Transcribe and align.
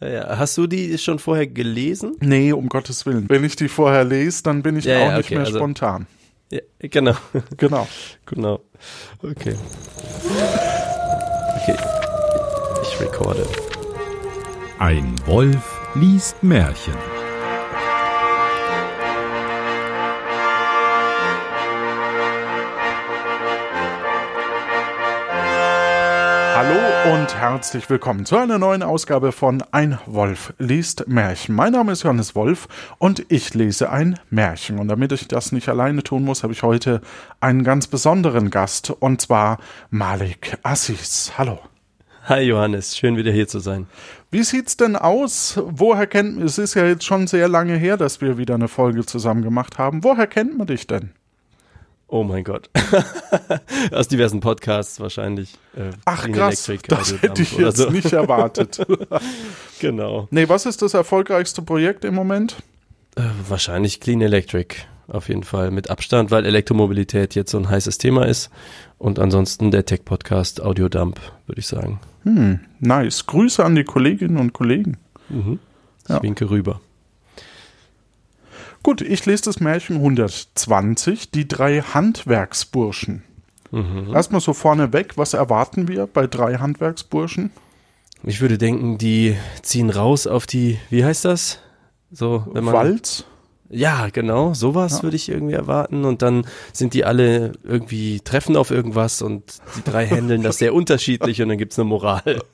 Ja, 0.00 0.08
ja. 0.08 0.38
Hast 0.38 0.56
du 0.56 0.66
die 0.66 0.96
schon 0.98 1.18
vorher 1.18 1.46
gelesen? 1.46 2.16
Nee, 2.20 2.52
um 2.52 2.68
Gottes 2.68 3.04
Willen. 3.06 3.28
Wenn 3.28 3.42
ich 3.44 3.56
die 3.56 3.68
vorher 3.68 4.04
lese, 4.04 4.42
dann 4.44 4.62
bin 4.62 4.76
ich 4.76 4.84
Ja, 4.84 4.96
auch 4.98 5.00
ja, 5.10 5.16
nicht 5.18 5.26
okay, 5.26 5.34
mehr 5.36 5.46
also- 5.46 5.58
spontan. 5.58 6.06
Ja, 6.50 6.60
genau. 6.78 7.14
Genau. 7.58 7.86
genau. 8.26 8.60
Okay. 9.22 9.54
Okay. 11.62 11.76
Ich 12.82 13.00
recorde. 13.00 13.46
Ein 14.78 15.14
Wolf 15.26 15.80
liest 15.94 16.42
Märchen. 16.42 16.94
Hallo 26.60 27.14
und 27.14 27.36
herzlich 27.36 27.88
willkommen 27.88 28.26
zu 28.26 28.36
einer 28.36 28.58
neuen 28.58 28.82
Ausgabe 28.82 29.30
von 29.30 29.62
Ein 29.70 29.96
Wolf 30.06 30.54
liest 30.58 31.06
Märchen. 31.06 31.54
Mein 31.54 31.70
Name 31.70 31.92
ist 31.92 32.02
Johannes 32.02 32.34
Wolf 32.34 32.66
und 32.98 33.24
ich 33.28 33.54
lese 33.54 33.92
ein 33.92 34.18
Märchen. 34.28 34.80
Und 34.80 34.88
damit 34.88 35.12
ich 35.12 35.28
das 35.28 35.52
nicht 35.52 35.68
alleine 35.68 36.02
tun 36.02 36.24
muss, 36.24 36.42
habe 36.42 36.52
ich 36.52 36.64
heute 36.64 37.00
einen 37.38 37.62
ganz 37.62 37.86
besonderen 37.86 38.50
Gast 38.50 38.90
und 38.90 39.20
zwar 39.20 39.58
Malik 39.90 40.58
Assis. 40.64 41.30
Hallo. 41.38 41.60
Hi 42.24 42.40
Johannes, 42.40 42.98
schön 42.98 43.16
wieder 43.16 43.30
hier 43.30 43.46
zu 43.46 43.60
sein. 43.60 43.86
Wie 44.32 44.42
sieht's 44.42 44.76
denn 44.76 44.96
aus? 44.96 45.60
Woher 45.64 46.08
kennt 46.08 46.42
es 46.42 46.58
ist 46.58 46.74
ja 46.74 46.84
jetzt 46.86 47.04
schon 47.04 47.28
sehr 47.28 47.46
lange 47.46 47.76
her, 47.76 47.96
dass 47.96 48.20
wir 48.20 48.36
wieder 48.36 48.56
eine 48.56 48.66
Folge 48.66 49.06
zusammen 49.06 49.42
gemacht 49.42 49.78
haben. 49.78 50.02
Woher 50.02 50.26
kennt 50.26 50.58
man 50.58 50.66
dich 50.66 50.88
denn? 50.88 51.12
Oh 52.10 52.24
mein 52.24 52.42
Gott. 52.42 52.70
Aus 53.92 54.08
diversen 54.08 54.40
Podcasts 54.40 54.98
wahrscheinlich. 54.98 55.54
Äh, 55.76 55.90
Ach 56.06 56.22
Clean 56.22 56.34
krass, 56.36 56.66
Electric, 56.68 56.88
das 56.96 57.20
hätte 57.22 57.42
ich 57.42 57.52
jetzt 57.58 57.76
so. 57.76 57.90
nicht 57.90 58.12
erwartet. 58.12 58.80
Genau. 59.80 60.26
nee, 60.32 60.48
was 60.48 60.66
ist 60.66 60.82
das 60.82 60.94
erfolgreichste 60.94 61.62
Projekt 61.62 62.04
im 62.04 62.14
Moment? 62.14 62.56
Äh, 63.16 63.22
wahrscheinlich 63.48 64.00
Clean 64.00 64.20
Electric. 64.20 64.74
Auf 65.06 65.28
jeden 65.28 65.44
Fall 65.44 65.70
mit 65.70 65.88
Abstand, 65.88 66.30
weil 66.32 66.44
Elektromobilität 66.44 67.34
jetzt 67.36 67.52
so 67.52 67.58
ein 67.58 67.68
heißes 67.68 67.96
Thema 67.98 68.26
ist. 68.26 68.50
Und 68.98 69.18
ansonsten 69.18 69.70
der 69.70 69.86
Tech-Podcast 69.86 70.60
Audio 70.60 70.88
Dump, 70.88 71.20
würde 71.46 71.60
ich 71.60 71.66
sagen. 71.68 72.00
Hm, 72.24 72.60
nice. 72.80 73.24
Grüße 73.26 73.64
an 73.64 73.74
die 73.76 73.84
Kolleginnen 73.84 74.36
und 74.36 74.52
Kollegen. 74.52 74.96
Mhm. 75.28 75.60
Ich 76.02 76.08
Ja. 76.10 76.22
winke 76.22 76.50
rüber. 76.50 76.80
Gut, 78.82 79.00
ich 79.00 79.26
lese 79.26 79.44
das 79.44 79.60
Märchen 79.60 79.96
120, 79.96 81.30
die 81.30 81.48
drei 81.48 81.82
Handwerksburschen. 81.82 83.22
Mhm. 83.70 84.14
Erstmal 84.14 84.40
so 84.40 84.54
vorneweg, 84.54 85.16
was 85.16 85.34
erwarten 85.34 85.88
wir 85.88 86.06
bei 86.06 86.26
drei 86.26 86.56
Handwerksburschen? 86.56 87.50
Ich 88.22 88.40
würde 88.40 88.58
denken, 88.58 88.98
die 88.98 89.36
ziehen 89.62 89.90
raus 89.90 90.26
auf 90.26 90.46
die, 90.46 90.78
wie 90.90 91.04
heißt 91.04 91.24
das? 91.24 91.60
So, 92.10 92.46
wenn 92.52 92.64
man. 92.64 92.74
Walz? 92.74 93.24
Ja, 93.70 94.08
genau, 94.10 94.54
sowas 94.54 94.98
Ja. 94.98 95.02
würde 95.02 95.16
ich 95.16 95.28
irgendwie 95.28 95.52
erwarten. 95.54 96.04
Und 96.06 96.22
dann 96.22 96.46
sind 96.72 96.94
die 96.94 97.04
alle 97.04 97.52
irgendwie 97.62 98.20
treffen 98.20 98.56
auf 98.56 98.70
irgendwas 98.70 99.20
und 99.20 99.58
die 99.76 99.82
drei 99.84 100.06
handeln 100.06 100.42
das 100.42 100.56
sehr 100.58 100.72
unterschiedlich 100.74 101.42
und 101.42 101.50
dann 101.50 101.58
gibt's 101.58 101.78
eine 101.78 101.84
Moral. 101.88 102.40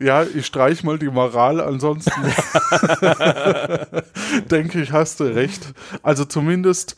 Ja, 0.00 0.22
ich 0.24 0.46
streich 0.46 0.84
mal 0.84 0.98
die 0.98 1.08
Moral, 1.08 1.60
ansonsten 1.60 2.12
denke 4.50 4.80
ich, 4.82 4.92
hast 4.92 5.20
du 5.20 5.24
recht. 5.24 5.72
Also 6.02 6.24
zumindest 6.24 6.96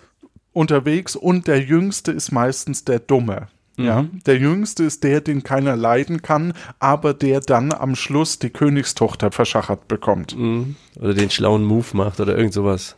unterwegs 0.52 1.16
und 1.16 1.46
der 1.46 1.60
Jüngste 1.62 2.12
ist 2.12 2.32
meistens 2.32 2.84
der 2.84 2.98
Dumme. 2.98 3.48
Ja, 3.78 4.04
der 4.26 4.36
Jüngste 4.36 4.84
ist 4.84 5.02
der, 5.02 5.22
den 5.22 5.44
keiner 5.44 5.76
leiden 5.76 6.20
kann, 6.20 6.52
aber 6.78 7.14
der 7.14 7.40
dann 7.40 7.72
am 7.72 7.96
Schluss 7.96 8.38
die 8.38 8.50
Königstochter 8.50 9.32
verschachert 9.32 9.88
bekommt. 9.88 10.36
Mhm. 10.36 10.76
Oder 11.00 11.14
den 11.14 11.30
schlauen 11.30 11.64
Move 11.64 11.86
macht 11.94 12.20
oder 12.20 12.36
irgend 12.36 12.52
sowas. 12.52 12.96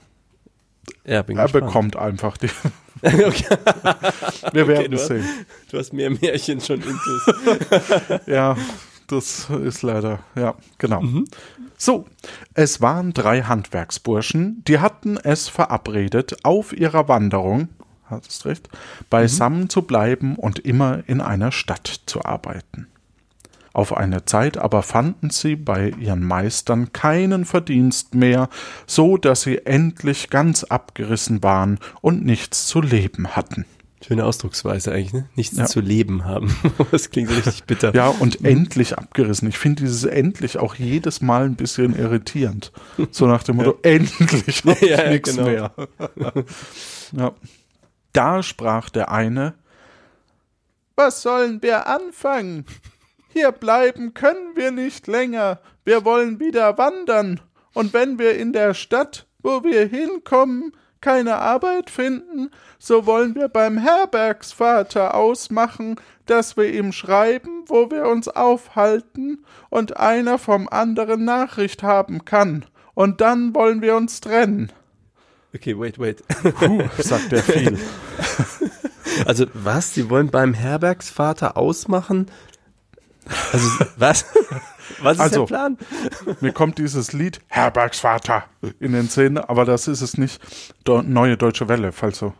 Ja, 1.04 1.22
bin 1.22 1.36
Er 1.36 1.44
gespannt. 1.44 1.66
bekommt 1.66 1.96
einfach 1.96 2.36
die. 2.36 2.48
okay, 3.02 3.56
Wir 4.52 4.67
werden 4.68 4.92
du, 4.92 4.98
sehen. 4.98 5.24
du 5.70 5.78
hast 5.78 5.92
mehr 5.92 6.11
Märchen 6.11 6.61
schon 6.61 6.80
intus. 6.80 8.20
Ja, 8.27 8.56
das 9.06 9.48
ist 9.50 9.83
leider, 9.83 10.20
ja, 10.34 10.55
genau. 10.78 11.02
So, 11.77 12.06
es 12.55 12.80
waren 12.80 13.12
drei 13.12 13.42
Handwerksburschen, 13.42 14.62
die 14.67 14.78
hatten 14.78 15.18
es 15.18 15.48
verabredet, 15.48 16.36
auf 16.45 16.72
ihrer 16.72 17.08
Wanderung, 17.08 17.68
hattest 18.06 18.46
recht, 18.46 18.68
beisammen 19.11 19.68
zu 19.68 19.83
bleiben 19.83 20.36
und 20.36 20.61
immer 20.61 21.02
in 21.06 21.20
einer 21.20 21.52
Stadt 21.52 22.01
zu 22.06 22.24
arbeiten. 22.24 22.86
Auf 23.74 23.95
eine 23.95 24.24
Zeit 24.24 24.57
aber 24.57 24.83
fanden 24.83 25.29
sie 25.30 25.57
bei 25.57 25.90
ihren 25.90 26.24
Meistern 26.24 26.92
keinen 26.95 27.45
Verdienst 27.45 28.14
mehr, 28.14 28.48
so 28.86 29.18
dass 29.18 29.42
sie 29.42 29.67
endlich 29.67 30.30
ganz 30.30 30.64
abgerissen 30.64 31.42
waren 31.42 31.79
und 32.01 32.24
nichts 32.24 32.67
zu 32.67 32.80
leben 32.80 33.36
hatten. 33.36 33.67
Schöne 34.07 34.27
Ausdrucksweise 34.27 34.92
eigentlich, 34.92 35.13
ne? 35.14 35.29
Nichts 35.34 35.57
Ja. 35.57 35.64
zu 35.64 35.80
leben 35.80 36.24
haben. 36.27 36.55
Das 36.90 37.11
klingt 37.11 37.30
richtig 37.30 37.64
bitter. 37.64 37.95
Ja, 37.95 38.08
und 38.08 38.45
endlich 38.45 38.96
abgerissen. 38.98 39.48
Ich 39.48 39.57
finde 39.58 39.83
dieses 39.83 40.05
endlich 40.05 40.58
auch 40.58 40.74
jedes 40.74 41.20
Mal 41.23 41.45
ein 41.46 41.57
bisschen 41.57 41.98
irritierend. 41.98 42.70
So 43.11 43.27
nach 43.27 43.42
dem 43.42 43.57
Motto, 43.57 43.79
endlich 43.83 44.63
hab 44.64 44.80
ich 44.83 44.89
Ja, 44.90 45.05
ja, 45.05 45.11
nichts 45.11 45.30
genau. 45.34 45.48
mehr. 45.48 45.73
ja. 47.13 47.33
Da 48.13 48.42
sprach 48.42 48.90
der 48.90 49.11
eine, 49.11 49.55
was 50.96 51.23
sollen 51.23 51.61
wir 51.63 51.86
anfangen? 51.89 52.67
Hier 53.34 53.50
bleiben 53.50 54.14
können 54.14 54.55
wir 54.55 54.70
nicht 54.70 55.08
länger. 55.08 55.58
Wir 55.84 56.05
wollen 56.05 56.39
wieder 56.39 56.78
wandern. 56.78 57.40
Und 57.74 57.92
wenn 57.92 58.20
wir 58.20 58.39
in 58.39 58.52
der 58.52 58.74
Stadt, 58.74 59.27
wo 59.42 59.64
wir 59.64 59.86
hinkommen, 59.86 60.70
keine 61.00 61.39
Arbeit 61.39 61.90
finden, 61.90 62.52
so 62.78 63.06
wollen 63.06 63.34
wir 63.34 63.48
beim 63.48 63.77
Herbergsvater 63.77 65.14
ausmachen, 65.14 65.96
dass 66.27 66.56
wir 66.56 66.72
ihm 66.72 66.92
schreiben, 66.92 67.64
wo 67.67 67.90
wir 67.90 68.06
uns 68.06 68.28
aufhalten 68.28 69.45
und 69.68 69.96
einer 69.96 70.39
vom 70.39 70.68
anderen 70.68 71.24
Nachricht 71.24 71.83
haben 71.83 72.24
kann. 72.24 72.64
Und 72.95 73.20
dann 73.20 73.52
wollen 73.52 73.83
wir 73.83 73.96
uns 73.96 74.20
trennen. 74.20 74.70
Okay, 75.52 75.77
wait, 75.77 75.98
wait. 75.98 76.22
Puh, 76.28 76.83
sagt 76.98 77.33
er 77.33 77.42
viel. 77.42 77.78
Also 79.27 79.46
was? 79.55 79.92
Sie 79.92 80.08
wollen 80.08 80.30
beim 80.30 80.55
Herbergsvater 80.55 81.56
ausmachen? 81.56 82.27
Also 83.52 83.68
was? 83.96 84.24
Was 85.01 85.17
ist 85.17 85.20
Also, 85.20 85.40
der 85.40 85.46
Plan? 85.46 85.79
Mir 86.40 86.52
kommt 86.52 86.79
dieses 86.79 87.12
Lied 87.12 87.40
Herbergsvater 87.48 88.45
in 88.80 88.92
den 88.92 89.08
Sinn, 89.08 89.39
aber 89.39 89.64
das 89.64 89.89
ist 89.89 90.02
es 90.02 90.18
nicht. 90.18 90.40
Do 90.85 91.02
Neue 91.02 91.36
Deutsche 91.36 91.68
Welle, 91.68 91.92
falls 91.92 92.18
so. 92.18 92.34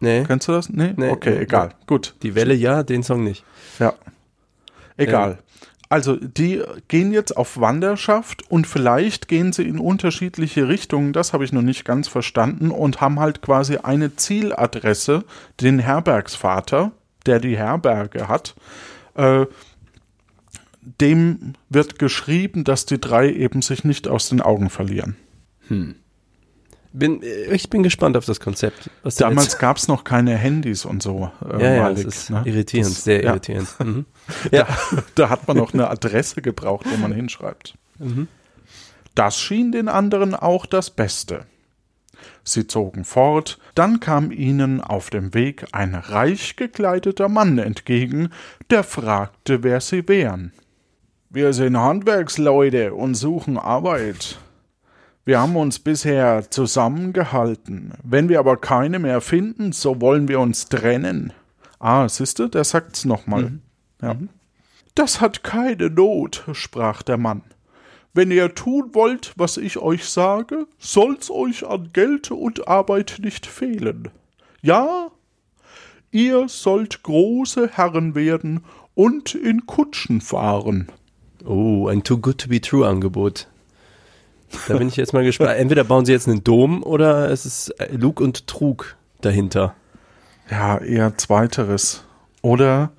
Nee, 0.00 0.24
Kennst 0.26 0.48
du 0.48 0.52
das? 0.52 0.68
Nee? 0.68 0.92
Nee, 0.96 1.10
okay, 1.10 1.30
nee, 1.30 1.42
egal. 1.42 1.70
Gut. 1.86 2.14
die 2.22 2.34
Welle 2.34 2.54
ja, 2.54 2.82
den 2.82 3.02
Song 3.02 3.24
nicht. 3.24 3.44
Ja. 3.78 3.94
Egal. 4.98 5.38
Also, 5.88 6.16
die 6.16 6.62
gehen 6.88 7.12
jetzt 7.12 7.36
auf 7.36 7.60
Wanderschaft 7.60 8.50
und 8.50 8.66
vielleicht 8.66 9.28
gehen 9.28 9.52
sie 9.52 9.62
in 9.62 9.78
unterschiedliche 9.78 10.68
Richtungen, 10.68 11.12
das 11.12 11.32
habe 11.32 11.44
ich 11.44 11.52
noch 11.52 11.62
nicht 11.62 11.84
ganz 11.84 12.08
verstanden, 12.08 12.70
und 12.70 13.00
haben 13.00 13.20
halt 13.20 13.40
quasi 13.40 13.76
eine 13.78 14.16
Zieladresse, 14.16 15.24
den 15.60 15.78
Herbergsvater, 15.78 16.90
der 17.24 17.38
die 17.38 17.56
Herberge 17.56 18.26
hat. 18.28 18.56
Äh, 19.14 19.46
dem 21.00 21.54
wird 21.68 21.98
geschrieben, 21.98 22.64
dass 22.64 22.86
die 22.86 23.00
drei 23.00 23.30
eben 23.32 23.60
sich 23.62 23.84
nicht 23.84 24.06
aus 24.08 24.28
den 24.28 24.40
Augen 24.40 24.70
verlieren. 24.70 25.16
Bin, 26.92 27.22
äh, 27.22 27.54
ich 27.54 27.68
bin 27.68 27.82
gespannt 27.82 28.16
auf 28.16 28.24
das 28.24 28.40
Konzept. 28.40 28.88
Damals 29.18 29.58
gab 29.58 29.76
es 29.76 29.88
noch 29.88 30.04
keine 30.04 30.36
Handys 30.36 30.84
und 30.84 31.02
so. 31.02 31.30
Äh, 31.44 31.62
ja, 31.62 31.74
ja, 31.74 31.82
Malik, 31.82 32.04
das 32.06 32.16
ist 32.16 32.30
ne? 32.30 32.42
irritierend, 32.44 32.90
Das- 32.96 33.04
sehr 33.04 33.22
ja. 33.22 33.30
irritierend. 33.30 33.68
Mhm. 33.84 34.06
Ja. 34.52 34.66
Da 35.16 35.28
hat 35.28 35.46
man 35.48 35.56
noch 35.56 35.74
eine 35.74 35.90
Adresse 35.90 36.40
gebraucht, 36.40 36.86
wo 36.90 36.96
man 36.96 37.12
hinschreibt. 37.12 37.74
Mhm. 37.98 38.28
Das 39.14 39.38
schien 39.38 39.72
den 39.72 39.88
anderen 39.88 40.34
auch 40.34 40.66
das 40.66 40.90
Beste. 40.90 41.46
Sie 42.44 42.66
zogen 42.66 43.04
fort, 43.04 43.58
dann 43.74 43.98
kam 44.00 44.30
ihnen 44.30 44.80
auf 44.80 45.10
dem 45.10 45.34
Weg 45.34 45.66
ein 45.72 45.94
reich 45.94 46.54
gekleideter 46.56 47.28
Mann 47.28 47.58
entgegen, 47.58 48.30
der 48.70 48.84
fragte, 48.84 49.62
wer 49.64 49.80
sie 49.80 50.06
wären. 50.08 50.52
Wir 51.28 51.52
sind 51.52 51.76
Handwerksleute 51.76 52.94
und 52.94 53.14
suchen 53.14 53.58
Arbeit. 53.58 54.38
Wir 55.24 55.40
haben 55.40 55.56
uns 55.56 55.80
bisher 55.80 56.48
zusammengehalten. 56.50 57.94
Wenn 58.04 58.28
wir 58.28 58.38
aber 58.38 58.56
keine 58.56 59.00
mehr 59.00 59.20
finden, 59.20 59.72
so 59.72 60.00
wollen 60.00 60.28
wir 60.28 60.38
uns 60.38 60.68
trennen. 60.68 61.32
Ah, 61.80 62.08
siehste, 62.08 62.48
der 62.48 62.62
sagt's 62.62 63.04
nochmal. 63.04 63.58
Ja. 64.00 64.16
Das 64.94 65.20
hat 65.20 65.42
keine 65.42 65.90
Not, 65.90 66.44
sprach 66.52 67.02
der 67.02 67.18
Mann. 67.18 67.42
Wenn 68.14 68.30
ihr 68.30 68.54
tun 68.54 68.90
wollt, 68.92 69.32
was 69.36 69.56
ich 69.56 69.78
euch 69.78 70.04
sage, 70.04 70.66
soll's 70.78 71.30
euch 71.30 71.66
an 71.66 71.90
Geld 71.92 72.30
und 72.30 72.68
Arbeit 72.68 73.18
nicht 73.20 73.46
fehlen. 73.46 74.10
Ja, 74.62 75.10
ihr 76.12 76.48
sollt 76.48 77.02
große 77.02 77.68
Herren 77.72 78.14
werden 78.14 78.64
und 78.94 79.34
in 79.34 79.66
Kutschen 79.66 80.20
fahren. 80.20 80.86
Oh, 81.46 81.88
ein 81.88 82.02
Too 82.02 82.18
Good 82.18 82.38
to 82.38 82.48
Be 82.48 82.60
True 82.60 82.86
Angebot. 82.86 83.46
Da 84.68 84.76
bin 84.76 84.88
ich 84.88 84.96
jetzt 84.96 85.12
mal 85.12 85.24
gespannt. 85.24 85.50
Entweder 85.56 85.84
bauen 85.84 86.04
sie 86.04 86.12
jetzt 86.12 86.28
einen 86.28 86.44
Dom 86.44 86.82
oder 86.82 87.30
es 87.30 87.46
ist 87.46 87.74
Lug 87.90 88.20
und 88.20 88.46
Trug 88.46 88.96
dahinter. 89.20 89.74
Ja, 90.50 90.78
eher 90.78 91.16
zweiteres. 91.16 92.04
Oder? 92.42 92.90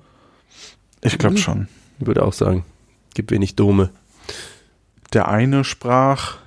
Ich 1.02 1.18
glaube 1.18 1.38
schon. 1.38 1.68
Ich 2.00 2.06
würde 2.06 2.24
auch 2.24 2.32
sagen, 2.32 2.64
gibt 3.14 3.30
wenig 3.30 3.56
Dome. 3.56 3.90
Der 5.12 5.28
eine 5.28 5.64
sprach, 5.64 6.38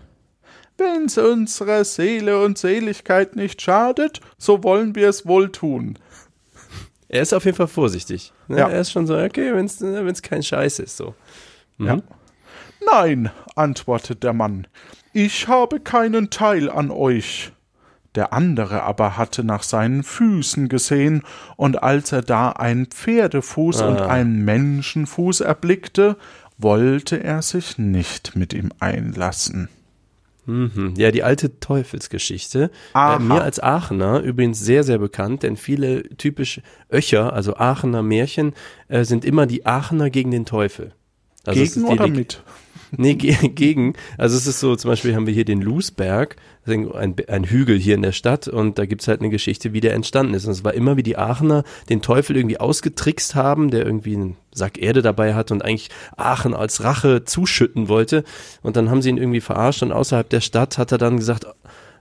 Wenn's 0.78 1.18
unserer 1.18 1.84
Seele 1.84 2.44
und 2.44 2.58
Seligkeit 2.58 3.36
nicht 3.36 3.62
schadet, 3.62 4.20
so 4.38 4.64
wollen 4.64 4.96
wir 4.96 5.10
es 5.10 5.28
wohl 5.28 5.52
tun. 5.52 5.98
Er 7.08 7.22
ist 7.22 7.34
auf 7.34 7.46
jeden 7.46 7.58
Fall 7.58 7.68
vorsichtig. 7.68 8.34
Ne? 8.48 8.60
Ja. 8.60 8.70
Er 8.70 8.82
ist 8.82 8.92
schon 8.92 9.06
so, 9.06 9.18
okay, 9.18 9.54
wenn 9.54 9.66
es 10.08 10.22
kein 10.22 10.42
Scheiß 10.42 10.80
ist, 10.80 10.98
so. 10.98 11.14
Mhm. 11.78 11.88
Ja. 11.88 11.98
Nein, 12.86 13.32
antwortet 13.56 14.24
der 14.24 14.34
Mann, 14.34 14.68
ich 15.14 15.48
habe 15.48 15.80
keinen 15.80 16.30
Teil 16.30 16.70
an 16.70 16.90
euch. 16.92 17.52
Der 18.16 18.34
andere 18.34 18.84
aber 18.84 19.16
hatte 19.18 19.44
nach 19.44 19.64
seinen 19.64 20.04
Füßen 20.04 20.68
gesehen, 20.68 21.24
und 21.56 21.82
als 21.82 22.12
er 22.12 22.22
da 22.22 22.50
einen 22.50 22.88
Pferdefuß 22.88 23.82
und 23.84 24.02
Ah. 24.02 24.08
einen 24.08 24.44
Menschenfuß 24.44 25.42
erblickte, 25.42 26.18
wollte 26.58 27.24
er 27.24 27.42
sich 27.42 27.78
nicht 27.78 28.36
mit 28.36 28.54
ihm 28.54 28.72
einlassen. 28.80 29.70
Mhm. 30.46 30.96
Ja, 30.98 31.12
die 31.12 31.24
alte 31.24 31.60
Teufelsgeschichte. 31.60 32.72
Aha. 32.94 33.16
Äh, 33.16 33.20
mir 33.20 33.42
als 33.44 33.60
Aachener 33.60 34.20
übrigens 34.20 34.60
sehr, 34.60 34.84
sehr 34.84 34.98
bekannt, 34.98 35.44
denn 35.44 35.56
viele 35.56 36.04
typisch 36.18 36.62
Öcher, 36.92 37.32
also 37.32 37.56
Aachener 37.56 38.02
Märchen, 38.04 38.54
äh, 38.90 39.04
sind 39.06 39.24
immer 39.24 39.46
die 39.46 39.66
Aachener 39.66 40.10
gegen 40.10 40.32
den 40.32 40.46
Teufel. 40.46 40.94
Also 41.46 41.62
es 41.62 41.74
Gegen 41.74 41.86
ist 41.86 41.90
die 41.90 41.94
oder 41.94 42.06
Leg- 42.08 42.16
mit? 42.16 42.44
Nee, 42.98 43.16
ge 43.16 43.36
gegen. 43.56 43.94
Also 44.18 44.36
es 44.36 44.48
ist 44.48 44.60
so, 44.60 44.76
zum 44.76 44.90
Beispiel 44.92 45.16
haben 45.16 45.26
wir 45.26 45.34
hier 45.34 45.46
den 45.46 45.62
Lusberg, 45.62 46.36
ein, 46.66 47.16
ein 47.30 47.44
Hügel 47.46 47.80
hier 47.80 47.96
in 47.96 48.02
der 48.02 48.12
Stadt 48.12 48.50
und 48.50 48.78
da 48.78 48.86
gibt's 48.86 49.08
halt 49.08 49.22
eine 49.22 49.30
Geschichte, 49.30 49.72
wie 49.72 49.80
der 49.80 49.94
entstanden 49.94 50.34
ist. 50.34 50.46
Und 50.46 50.52
es 50.52 50.64
war 50.66 50.74
immer, 50.74 50.98
wie 50.98 51.04
die 51.04 51.18
Aachener 51.18 51.64
den 51.90 52.02
Teufel 52.02 52.36
irgendwie 52.36 52.60
ausgetrickst 52.60 53.34
haben, 53.34 53.72
der 53.72 53.86
irgendwie 53.86 54.16
einen 54.16 54.36
Sack 54.54 54.78
Erde 54.78 55.02
dabei 55.02 55.34
hat 55.36 55.52
und 55.52 55.64
eigentlich 55.64 55.90
Aachen 56.18 56.54
als 56.54 56.84
Rache 56.84 57.24
zuschütten 57.24 57.88
wollte. 57.88 58.26
Und 58.62 58.76
dann 58.76 58.90
haben 58.90 59.02
sie 59.02 59.10
ihn 59.10 59.18
irgendwie 59.18 59.42
verarscht 59.42 59.82
und 59.84 59.94
außerhalb 59.94 60.30
der 60.30 60.42
Stadt 60.42 60.78
hat 60.78 60.92
er 60.92 60.98
dann 60.98 61.16
gesagt, 61.16 61.46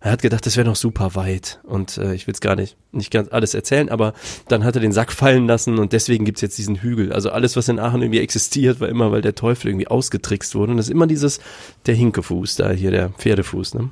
er 0.01 0.13
hat 0.13 0.23
gedacht, 0.23 0.47
das 0.47 0.57
wäre 0.57 0.67
noch 0.67 0.77
super 0.77 1.15
weit. 1.15 1.61
Und 1.63 1.99
äh, 1.99 2.15
ich 2.15 2.27
will 2.27 2.33
es 2.33 2.41
gar 2.41 2.57
nicht, 2.57 2.77
nicht 2.91 3.11
ganz 3.11 3.29
alles 3.31 3.55
erzählen, 3.55 3.91
aber 3.91 4.15
dann 4.49 4.65
hat 4.65 4.75
er 4.75 4.81
den 4.81 4.93
Sack 4.93 5.13
fallen 5.13 5.47
lassen 5.47 5.79
und 5.79 5.93
deswegen 5.93 6.25
gibt's 6.25 6.41
jetzt 6.41 6.57
diesen 6.57 6.77
Hügel. 6.77 7.13
Also 7.13 7.31
alles, 7.31 7.57
was 7.57 7.69
in 7.69 7.79
Aachen 7.79 8.01
irgendwie 8.03 8.21
existiert, 8.21 8.81
war 8.81 8.89
immer, 8.89 9.13
weil 9.13 9.21
der 9.21 9.35
Teufel 9.35 9.69
irgendwie 9.69 9.89
ausgetrickst 9.89 10.55
wurde. 10.55 10.73
Und 10.73 10.79
das 10.79 10.87
ist 10.87 10.93
immer 10.93 11.07
dieses, 11.07 11.41
der 11.87 11.95
Hinkefuß 11.95 12.57
da, 12.57 12.71
hier 12.71 12.91
der 12.91 13.11
Pferdefuß, 13.11 13.75
ne? 13.75 13.91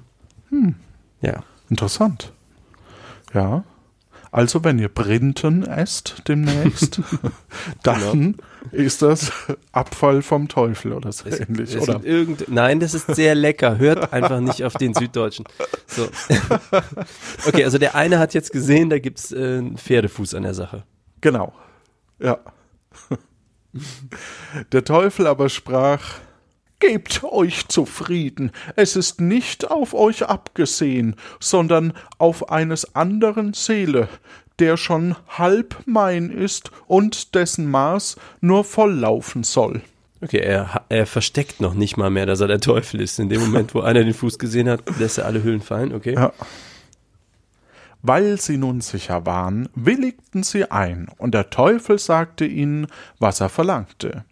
Hm. 0.51 0.75
Ja. 1.21 1.45
Interessant. 1.71 2.33
Ja. 3.35 3.65
Also, 4.31 4.65
wenn 4.65 4.79
ihr 4.79 4.89
Brinten 4.89 5.63
esst 5.65 6.23
demnächst, 6.29 7.01
dann 7.83 8.37
ist 8.73 9.03
das 9.03 9.33
Abfall 9.73 10.23
vom 10.23 10.49
Teufel 10.49 10.93
oder 10.93 11.13
so 11.13 11.29
Es, 11.29 11.41
ähnlich, 11.41 11.75
es 11.75 11.83
oder? 11.83 12.05
Irgend, 12.05 12.49
nein, 12.49 12.81
das 12.81 12.95
ist 12.95 13.15
sehr 13.15 13.35
lecker. 13.35 13.79
Hört 13.79 14.13
einfach 14.13 14.41
nicht 14.41 14.65
auf 14.65 14.75
den 14.75 14.95
Süddeutschen. 14.95 15.47
So. 15.87 16.09
Okay, 17.47 17.65
also 17.65 17.79
der 17.79 17.95
eine 17.95 18.19
hat 18.19 18.35
jetzt 18.35 18.53
gesehen, 18.53 18.91
da 18.91 18.99
gibt's 18.99 19.33
äh, 19.33 19.37
einen 19.59 19.79
Pferdefuß 19.79 20.35
an 20.35 20.43
der 20.43 20.55
Sache. 20.55 20.85
Genau. 21.21 21.53
Ja. 22.19 22.39
Der 24.73 24.85
Teufel 24.85 25.27
aber 25.27 25.49
sprach, 25.49 26.21
Gebt 26.81 27.25
euch 27.25 27.67
zufrieden, 27.67 28.53
es 28.77 28.95
ist 28.95 29.21
nicht 29.21 29.69
auf 29.69 29.95
euch 29.95 30.27
abgesehen, 30.27 31.17
sondern 31.41 31.93
auf 32.19 32.51
eines 32.51 32.95
anderen 32.95 33.53
Seele, 33.53 34.09
der 34.61 34.77
schon 34.77 35.17
halb 35.29 35.77
mein 35.87 36.31
ist 36.31 36.71
und 36.87 37.35
dessen 37.35 37.69
Maß 37.69 38.17
nur 38.41 38.63
volllaufen 38.63 39.43
soll. 39.43 39.83
Okay, 40.21 40.39
er, 40.39 40.85
er 40.89 41.07
versteckt 41.07 41.61
noch 41.61 41.75
nicht 41.75 41.97
mal 41.97 42.11
mehr, 42.11 42.27
dass 42.27 42.41
er 42.41 42.49
der 42.49 42.61
Teufel 42.61 43.01
ist. 43.01 43.19
In 43.19 43.29
dem 43.29 43.41
Moment, 43.41 43.75
wo 43.75 43.81
einer 43.81 44.03
den 44.03 44.15
Fuß 44.15 44.39
gesehen 44.39 44.69
hat, 44.69 44.83
lässt 44.99 45.19
er 45.19 45.27
alle 45.27 45.43
Hüllen 45.43 45.61
fallen, 45.61 45.95
okay? 45.95 46.15
Ja. 46.15 46.33
Weil 48.03 48.41
sie 48.41 48.57
nun 48.57 48.81
sicher 48.81 49.27
waren, 49.27 49.69
willigten 49.75 50.43
sie 50.45 50.71
ein, 50.71 51.09
und 51.19 51.35
der 51.35 51.51
Teufel 51.51 51.99
sagte 51.99 52.45
ihnen, 52.45 52.87
was 53.19 53.41
er 53.41 53.49
verlangte. 53.49 54.25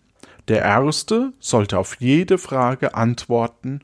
Der 0.49 0.63
erste 0.63 1.33
sollte 1.41 1.79
auf 1.79 1.97
jede 1.99 2.39
Frage 2.39 2.95
antworten, 2.95 3.81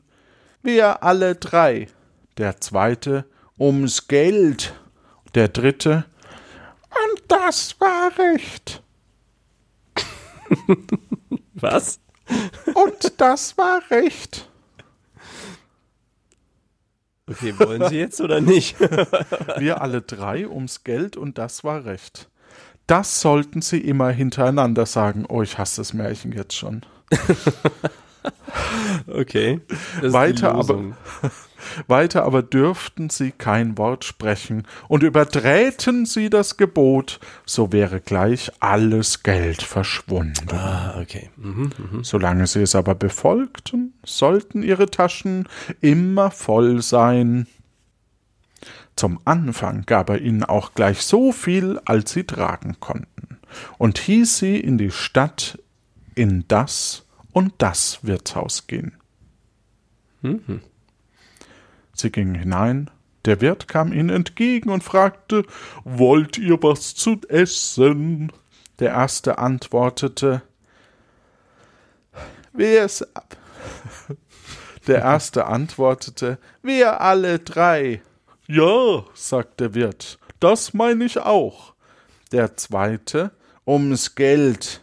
wir 0.61 1.03
alle 1.03 1.35
drei, 1.35 1.87
der 2.37 2.61
zweite 2.61 3.25
ums 3.59 4.07
Geld, 4.07 4.73
der 5.35 5.49
dritte, 5.49 6.05
und 6.89 7.23
das 7.27 7.79
war 7.81 8.11
recht, 8.17 8.81
Was? 11.53 11.99
und 12.73 13.19
das 13.19 13.57
war 13.57 13.81
recht. 13.89 14.49
Okay, 17.29 17.57
wollen 17.57 17.87
Sie 17.89 17.97
jetzt 17.97 18.19
oder 18.19 18.41
nicht? 18.41 18.79
Wir 19.57 19.81
alle 19.81 20.01
drei 20.01 20.47
ums 20.47 20.83
Geld 20.83 21.15
und 21.15 21.37
das 21.37 21.63
war 21.63 21.85
recht. 21.85 22.29
Das 22.87 23.21
sollten 23.21 23.61
sie 23.61 23.79
immer 23.79 24.09
hintereinander 24.09 24.85
sagen. 24.85 25.25
Oh, 25.27 25.41
ich 25.41 25.57
hasse 25.57 25.81
das 25.81 25.93
Märchen 25.93 26.31
jetzt 26.31 26.55
schon. 26.55 26.81
Okay. 29.07 29.59
Weiter 30.01 30.55
aber-. 30.55 30.95
Weiter 31.87 32.23
aber 32.23 32.43
dürften 32.43 33.09
sie 33.09 33.31
kein 33.31 33.77
Wort 33.77 34.03
sprechen, 34.03 34.63
und 34.87 35.03
überträten 35.03 36.05
sie 36.05 36.29
das 36.29 36.57
Gebot, 36.57 37.19
so 37.45 37.71
wäre 37.71 38.01
gleich 38.01 38.51
alles 38.59 39.23
Geld 39.23 39.61
verschwunden. 39.61 40.49
Ah, 40.51 40.99
okay. 41.01 41.29
Mhm, 41.37 41.71
mhm. 41.77 42.03
Solange 42.03 42.47
sie 42.47 42.61
es 42.61 42.75
aber 42.75 42.95
befolgten, 42.95 43.93
sollten 44.05 44.61
ihre 44.61 44.91
Taschen 44.91 45.47
immer 45.81 46.31
voll 46.31 46.81
sein. 46.81 47.47
Zum 48.95 49.19
Anfang 49.25 49.85
gab 49.85 50.09
er 50.09 50.21
ihnen 50.21 50.43
auch 50.43 50.73
gleich 50.73 51.01
so 51.01 51.31
viel, 51.31 51.79
als 51.85 52.11
sie 52.11 52.25
tragen 52.25 52.79
konnten, 52.79 53.39
und 53.77 53.97
hieß 53.97 54.37
sie 54.37 54.59
in 54.59 54.77
die 54.77 54.91
Stadt 54.91 55.59
in 56.15 56.45
das 56.47 57.05
und 57.31 57.53
das 57.57 57.99
Wirtshaus 58.03 58.67
gehen. 58.67 58.93
Mhm. 60.21 60.61
Sie 61.93 62.11
gingen 62.11 62.35
hinein, 62.35 62.89
der 63.25 63.39
Wirt 63.41 63.67
kam 63.67 63.93
ihnen 63.93 64.09
entgegen 64.09 64.69
und 64.69 64.83
fragte, 64.83 65.45
Wollt 65.83 66.37
ihr 66.37 66.61
was 66.61 66.93
zu 66.95 67.21
essen? 67.29 68.31
Der 68.79 68.91
erste 68.91 69.37
antwortete, 69.37 70.41
Wer 72.51 72.85
es 72.85 73.07
Der 74.87 74.99
erste 74.99 75.45
antwortete, 75.45 76.37
Wir 76.61 76.99
alle 76.99 77.39
drei. 77.39 78.01
Ja, 78.47 79.05
sagt 79.13 79.59
der 79.59 79.73
Wirt, 79.73 80.19
das 80.39 80.73
meine 80.73 81.05
ich 81.05 81.17
auch. 81.19 81.73
Der 82.31 82.57
zweite, 82.57 83.31
ums 83.65 84.15
Geld. 84.15 84.81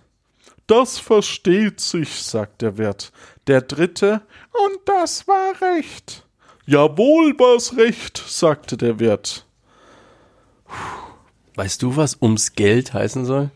Das 0.67 0.99
versteht 0.99 1.81
sich, 1.81 2.23
sagt 2.23 2.62
der 2.62 2.79
Wirt. 2.79 3.12
Der 3.49 3.61
dritte, 3.61 4.23
und 4.52 4.79
das 4.87 5.26
war 5.26 5.61
recht. 5.61 6.25
Jawohl, 6.64 7.37
war's 7.38 7.76
recht, 7.76 8.23
sagte 8.26 8.76
der 8.76 9.00
Wirt. 9.00 9.45
Weißt 11.57 11.83
du, 11.83 11.97
was 11.97 12.19
ums 12.23 12.52
Geld 12.52 12.95
heißen 12.95 13.25
soll? 13.25 13.50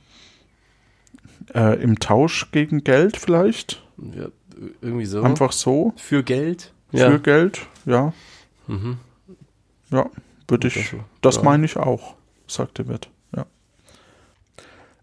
Äh, 1.55 1.81
Im 1.81 2.01
Tausch 2.01 2.51
gegen 2.51 2.83
Geld 2.83 3.17
vielleicht? 3.17 3.83
Ja, 3.97 4.27
irgendwie 4.81 5.07
so. 5.07 5.23
Einfach 5.23 5.53
so? 5.53 5.95
Für 5.97 6.23
Geld? 6.23 6.73
Für 6.91 7.21
Geld? 7.21 7.61
Ja. 7.87 8.13
Mhm. 8.67 8.99
Ja, 9.95 10.11
würde 10.49 10.69
Das 10.69 10.77
ich. 10.77 10.91
so. 10.91 11.01
Das 11.23 11.37
Ja. 11.37 11.43
meine 11.43 11.65
ich 11.67 11.77
auch, 11.77 12.15
sagte 12.49 12.83
der 12.85 12.93
Wirt. 12.93 13.11
Ja. 13.37 13.47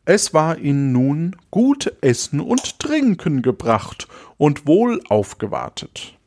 Es 0.05 0.33
war 0.33 0.57
ihnen 0.57 0.91
nun 0.91 1.35
gut 1.51 1.93
Essen 2.01 2.39
und 2.39 2.79
Trinken 2.79 3.41
gebracht 3.41 4.07
und 4.37 4.67
wohl 4.67 5.01
aufgewartet. 5.09 6.17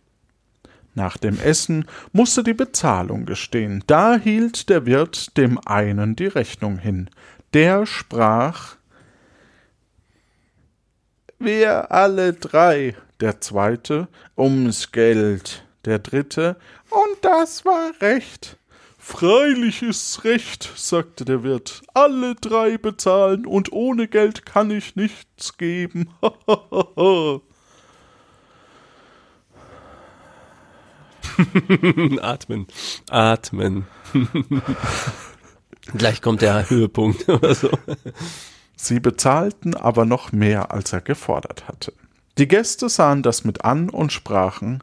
Nach 0.96 1.16
dem 1.16 1.40
Essen 1.40 1.86
musste 2.12 2.44
die 2.44 2.54
Bezahlung 2.54 3.26
gestehen. 3.26 3.82
Da 3.88 4.16
hielt 4.16 4.68
der 4.68 4.86
Wirt 4.86 5.36
dem 5.36 5.58
einen 5.66 6.14
die 6.14 6.28
Rechnung 6.28 6.78
hin. 6.78 7.10
Der 7.52 7.84
sprach 7.84 8.76
Wir 11.40 11.90
alle 11.90 12.32
drei, 12.32 12.94
der 13.20 13.40
zweite, 13.40 14.06
ums 14.36 14.92
Geld, 14.92 15.63
der 15.86 15.98
dritte, 15.98 16.56
und 16.90 17.18
das 17.22 17.64
war 17.64 17.92
recht. 18.00 18.56
Freilich 18.98 19.82
ist's 19.82 20.24
recht, 20.24 20.70
sagte 20.76 21.24
der 21.24 21.42
Wirt. 21.42 21.82
Alle 21.92 22.34
drei 22.34 22.78
bezahlen, 22.78 23.46
und 23.46 23.72
ohne 23.72 24.08
Geld 24.08 24.46
kann 24.46 24.70
ich 24.70 24.96
nichts 24.96 25.58
geben. 25.58 26.08
Atmen. 32.22 32.66
Atmen. 33.10 33.86
Gleich 35.96 36.22
kommt 36.22 36.42
der 36.42 36.68
Höhepunkt 36.70 37.28
oder 37.28 37.54
so. 37.54 37.70
Sie 38.76 39.00
bezahlten 39.00 39.74
aber 39.74 40.04
noch 40.04 40.32
mehr, 40.32 40.72
als 40.72 40.92
er 40.92 41.00
gefordert 41.00 41.68
hatte. 41.68 41.92
Die 42.38 42.48
Gäste 42.48 42.88
sahen 42.88 43.22
das 43.22 43.44
mit 43.44 43.64
an 43.64 43.90
und 43.90 44.12
sprachen 44.12 44.82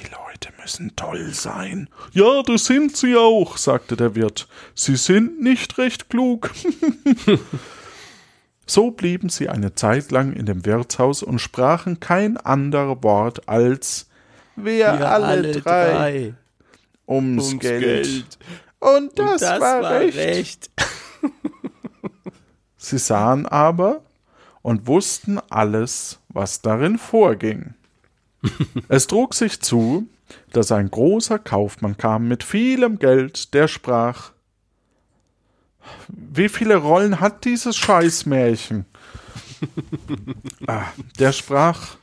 Die 0.00 0.04
Leute 0.10 0.52
müssen 0.60 0.96
toll 0.96 1.32
sein. 1.32 1.88
Ja, 2.12 2.42
das 2.42 2.66
sind 2.66 2.96
sie 2.96 3.16
auch, 3.16 3.56
sagte 3.56 3.96
der 3.96 4.14
Wirt. 4.14 4.48
Sie 4.74 4.96
sind 4.96 5.40
nicht 5.40 5.78
recht 5.78 6.10
klug. 6.10 6.50
so 8.66 8.90
blieben 8.90 9.28
sie 9.28 9.48
eine 9.48 9.74
Zeit 9.74 10.10
lang 10.10 10.32
in 10.32 10.46
dem 10.46 10.64
Wirtshaus 10.64 11.22
und 11.22 11.38
sprachen 11.38 12.00
kein 12.00 12.36
ander 12.36 13.02
Wort 13.02 13.48
als 13.48 14.08
Wir, 14.56 14.64
Wir 14.64 15.10
alle, 15.10 15.26
alle 15.26 15.52
drei, 15.52 15.90
drei 15.92 16.34
ums, 17.06 17.48
ums 17.48 17.60
Geld. 17.60 17.82
Geld. 17.82 18.38
Und 18.80 19.18
das, 19.18 19.30
Und 19.30 19.42
das 19.42 19.60
war, 19.60 19.82
war 19.82 20.00
recht. 20.00 20.16
recht. 20.16 20.70
Sie 22.76 22.98
sahen 22.98 23.46
aber 23.46 24.02
und 24.60 24.86
wussten 24.86 25.38
alles, 25.50 26.18
was 26.28 26.60
darin 26.60 26.98
vorging. 26.98 27.74
Es 28.88 29.06
trug 29.06 29.34
sich 29.34 29.60
zu, 29.60 30.08
dass 30.52 30.72
ein 30.72 30.90
großer 30.90 31.38
Kaufmann 31.38 31.96
kam 31.96 32.28
mit 32.28 32.44
vielem 32.44 32.98
Geld, 32.98 33.54
der 33.54 33.68
sprach 33.68 34.32
Wie 36.08 36.48
viele 36.48 36.76
Rollen 36.76 37.20
hat 37.20 37.44
dieses 37.44 37.76
Scheißmärchen? 37.76 38.86
ah, 40.66 40.84
der 41.18 41.32
sprach 41.32 41.96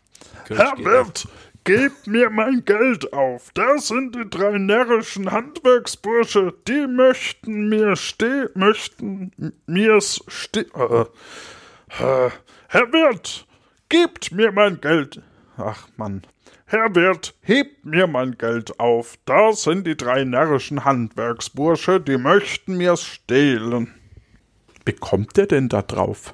Herr 0.50 0.77
Wirt, 0.77 1.27
gebt 1.63 2.07
mir 2.07 2.29
mein 2.29 2.65
Geld 2.65 3.13
auf. 3.13 3.51
Das 3.53 3.88
sind 3.88 4.15
die 4.15 4.29
drei 4.29 4.57
närrischen 4.57 5.31
Handwerksbursche, 5.31 6.53
die 6.67 6.88
möchten 6.88 7.69
mir 7.69 7.95
ste 7.95 8.51
möchten 8.53 9.31
mir's 9.65 10.21
ste 10.27 10.62
äh, 10.75 11.05
äh, 12.03 12.29
Herr 12.67 12.91
Wirt, 12.93 13.45
gebt 13.89 14.31
mir 14.31 14.51
mein 14.51 14.81
Geld. 14.81 15.21
Ach 15.62 15.88
Mann, 15.98 16.22
Herr 16.65 16.94
Wirt, 16.96 17.36
hebt 17.41 17.86
mir 17.86 18.08
mein 18.08 18.38
Geld 18.38 18.80
auf. 18.80 19.18
Das 19.25 19.63
sind 19.63 19.86
die 19.86 19.98
drei 19.98 20.24
närrischen 20.24 20.86
Handwerksbursche, 20.86 22.00
die 22.00 22.18
möchten 22.18 22.77
mir's 22.77 23.03
stehlen. 23.03 23.94
wie 24.86 24.94
kommt 24.94 25.38
der 25.38 25.48
denn 25.48 25.70
da 25.70 25.82
drauf? 25.82 26.34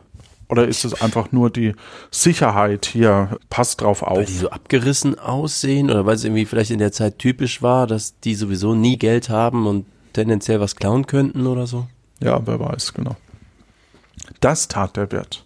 Oder 0.50 0.65
ist 0.67 0.86
es 0.86 1.01
einfach 1.01 1.34
nur 1.34 1.50
die 1.50 1.74
Sicherheit 2.10 2.86
hier? 2.86 3.38
Passt 3.50 3.81
drauf 3.81 4.01
Weil 4.01 4.19
auf. 4.19 4.25
die 4.25 4.31
so 4.31 4.50
abgerissen 4.50 5.19
aussehen 5.19 5.89
oder 5.91 6.05
weil 6.05 6.15
es 6.15 6.24
irgendwie 6.24 6.46
vielleicht 6.46 6.72
in 6.72 6.79
der 6.79 6.93
Zeit 6.93 7.19
typisch 7.19 7.62
war, 7.62 7.86
dass 7.86 8.17
die 8.22 8.34
sowieso 8.34 8.74
nie 8.74 8.98
Geld 8.98 9.29
haben 9.29 9.67
und 9.67 9.86
tendenziell 10.13 10.62
was 10.62 10.77
klauen 10.77 11.05
könnten 11.05 11.48
oder 11.48 11.67
so. 11.67 11.88
Ja, 12.22 12.39
wer 12.48 12.60
weiß, 12.62 12.93
genau. 12.93 13.17
Das 14.39 14.69
tat 14.69 14.96
der 14.96 15.12
Wirt. 15.12 15.46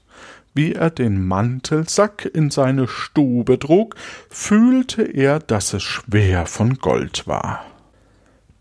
Wie 0.54 0.74
er 0.74 0.90
den 0.90 1.26
Mantelsack 1.26 2.26
in 2.26 2.50
seine 2.50 2.88
Stube 2.88 3.58
trug, 3.58 3.96
fühlte 4.30 5.04
er, 5.04 5.40
dass 5.40 5.74
es 5.74 5.84
schwer 5.84 6.46
von 6.46 6.76
Gold 6.76 7.28
war. 7.28 7.66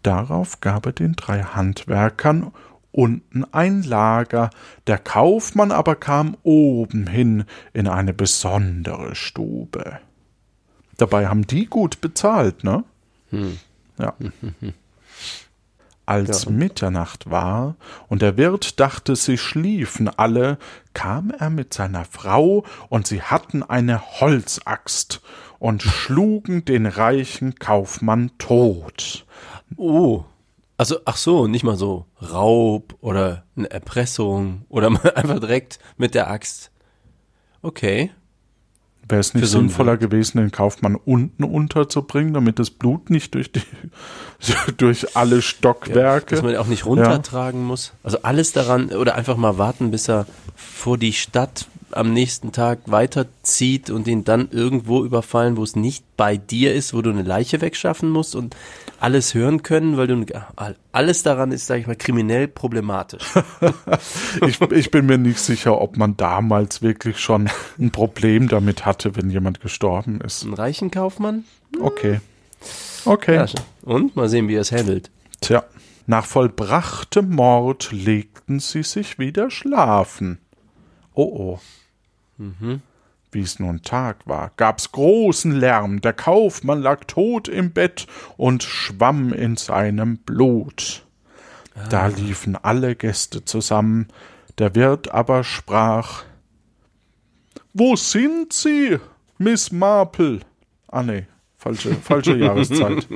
Darauf 0.02 0.60
gab 0.60 0.86
er 0.86 0.92
den 0.92 1.14
drei 1.14 1.42
Handwerkern 1.42 2.52
unten 2.92 3.44
ein 3.52 3.82
Lager, 3.82 4.50
der 4.86 4.98
Kaufmann 4.98 5.72
aber 5.72 5.94
kam 5.96 6.36
oben 6.42 7.06
hin 7.06 7.44
in 7.72 7.86
eine 7.86 8.12
besondere 8.12 9.14
Stube. 9.14 9.98
Dabei 10.96 11.28
haben 11.28 11.46
die 11.46 11.66
gut 11.66 12.00
bezahlt, 12.00 12.64
ne? 12.64 12.84
Ja. 13.98 14.14
Als 16.10 16.44
Ja. 16.46 16.50
Mitternacht 16.50 17.30
war 17.30 17.76
und 18.08 18.20
der 18.20 18.36
Wirt 18.36 18.80
dachte, 18.80 19.14
sie 19.14 19.38
schliefen 19.38 20.08
alle, 20.08 20.58
kam 20.92 21.30
er 21.30 21.50
mit 21.50 21.72
seiner 21.72 22.04
Frau 22.04 22.64
und 22.88 23.06
sie 23.06 23.22
hatten 23.22 23.62
eine 23.62 24.20
Holzaxt 24.20 25.20
und 25.60 25.82
schlugen 25.82 26.64
den 26.64 26.86
reichen 26.86 27.54
Kaufmann 27.54 28.32
tot. 28.38 29.24
Oh. 29.76 30.24
Also, 30.76 30.98
ach 31.04 31.16
so, 31.16 31.46
nicht 31.46 31.62
mal 31.62 31.76
so 31.76 32.06
Raub 32.20 32.96
oder 33.00 33.44
eine 33.54 33.70
Erpressung 33.70 34.64
oder 34.68 34.88
einfach 35.16 35.38
direkt 35.38 35.78
mit 35.96 36.14
der 36.14 36.28
Axt. 36.28 36.72
Okay. 37.62 38.10
Wäre 39.10 39.20
es 39.20 39.34
nicht 39.34 39.46
sinnvoller 39.46 40.00
Wirt. 40.00 40.10
gewesen, 40.10 40.38
den 40.38 40.50
Kaufmann 40.50 40.96
unten 40.96 41.44
unterzubringen, 41.44 42.34
damit 42.34 42.58
das 42.58 42.70
Blut 42.70 43.10
nicht 43.10 43.34
durch 43.34 43.52
die 43.52 43.62
durch 44.76 45.16
alle 45.16 45.42
Stockwerke. 45.42 46.34
Dass 46.36 46.44
man 46.44 46.56
auch 46.56 46.66
nicht 46.66 46.86
runtertragen 46.86 47.64
muss. 47.64 47.92
Also 48.02 48.18
alles 48.22 48.52
daran 48.52 48.90
oder 48.90 49.14
einfach 49.14 49.36
mal 49.36 49.58
warten, 49.58 49.90
bis 49.90 50.08
er 50.08 50.26
vor 50.54 50.98
die 50.98 51.12
Stadt 51.12 51.66
am 51.92 52.12
nächsten 52.12 52.52
Tag 52.52 52.80
weiterzieht 52.86 53.90
und 53.90 54.06
ihn 54.06 54.24
dann 54.24 54.48
irgendwo 54.50 55.04
überfallen, 55.04 55.56
wo 55.56 55.62
es 55.62 55.76
nicht 55.76 56.04
bei 56.16 56.36
dir 56.36 56.74
ist, 56.74 56.94
wo 56.94 57.02
du 57.02 57.10
eine 57.10 57.22
Leiche 57.22 57.60
wegschaffen 57.60 58.10
musst 58.10 58.36
und 58.36 58.56
alles 59.00 59.34
hören 59.34 59.62
können, 59.62 59.96
weil 59.96 60.06
du 60.06 60.24
alles 60.92 61.22
daran 61.22 61.52
ist, 61.52 61.66
sag 61.66 61.78
ich 61.78 61.86
mal, 61.86 61.96
kriminell 61.96 62.48
problematisch. 62.48 63.24
ich, 64.46 64.60
ich 64.60 64.90
bin 64.90 65.06
mir 65.06 65.18
nicht 65.18 65.38
sicher, 65.38 65.80
ob 65.80 65.96
man 65.96 66.16
damals 66.16 66.82
wirklich 66.82 67.18
schon 67.18 67.50
ein 67.78 67.90
Problem 67.90 68.48
damit 68.48 68.84
hatte, 68.86 69.16
wenn 69.16 69.30
jemand 69.30 69.60
gestorben 69.60 70.20
ist. 70.20 70.44
Ein 70.44 70.54
reichen 70.54 70.90
Kaufmann? 70.90 71.44
Okay. 71.80 72.20
Okay. 73.04 73.36
Ja, 73.36 73.46
und 73.82 74.16
mal 74.16 74.28
sehen, 74.28 74.48
wie 74.48 74.54
er 74.54 74.60
es 74.60 74.72
handelt. 74.72 75.10
Tja, 75.40 75.64
nach 76.06 76.26
vollbrachtem 76.26 77.30
Mord 77.30 77.92
legten 77.92 78.60
sie 78.60 78.82
sich 78.82 79.18
wieder 79.18 79.50
schlafen. 79.50 80.38
Oh 81.14 81.58
oh. 82.38 82.46
Wie 83.32 83.42
es 83.42 83.60
nun 83.60 83.82
Tag 83.82 84.26
war, 84.26 84.50
gab's 84.56 84.90
großen 84.90 85.52
Lärm, 85.52 86.00
der 86.00 86.12
Kaufmann 86.12 86.82
lag 86.82 87.04
tot 87.04 87.46
im 87.48 87.72
Bett 87.72 88.06
und 88.36 88.62
schwamm 88.64 89.32
in 89.32 89.56
seinem 89.56 90.18
Blut. 90.18 91.06
Da 91.88 92.08
liefen 92.08 92.56
alle 92.56 92.96
Gäste 92.96 93.44
zusammen, 93.44 94.08
der 94.58 94.74
Wirt 94.74 95.12
aber 95.12 95.44
sprach 95.44 96.24
Wo 97.72 97.94
sind 97.96 98.52
Sie, 98.52 98.98
Miss 99.38 99.70
Marple? 99.70 100.40
Ah 100.88 101.04
nee, 101.04 101.26
falsche, 101.56 101.94
falsche 101.94 102.36
Jahreszeit. 102.38 103.06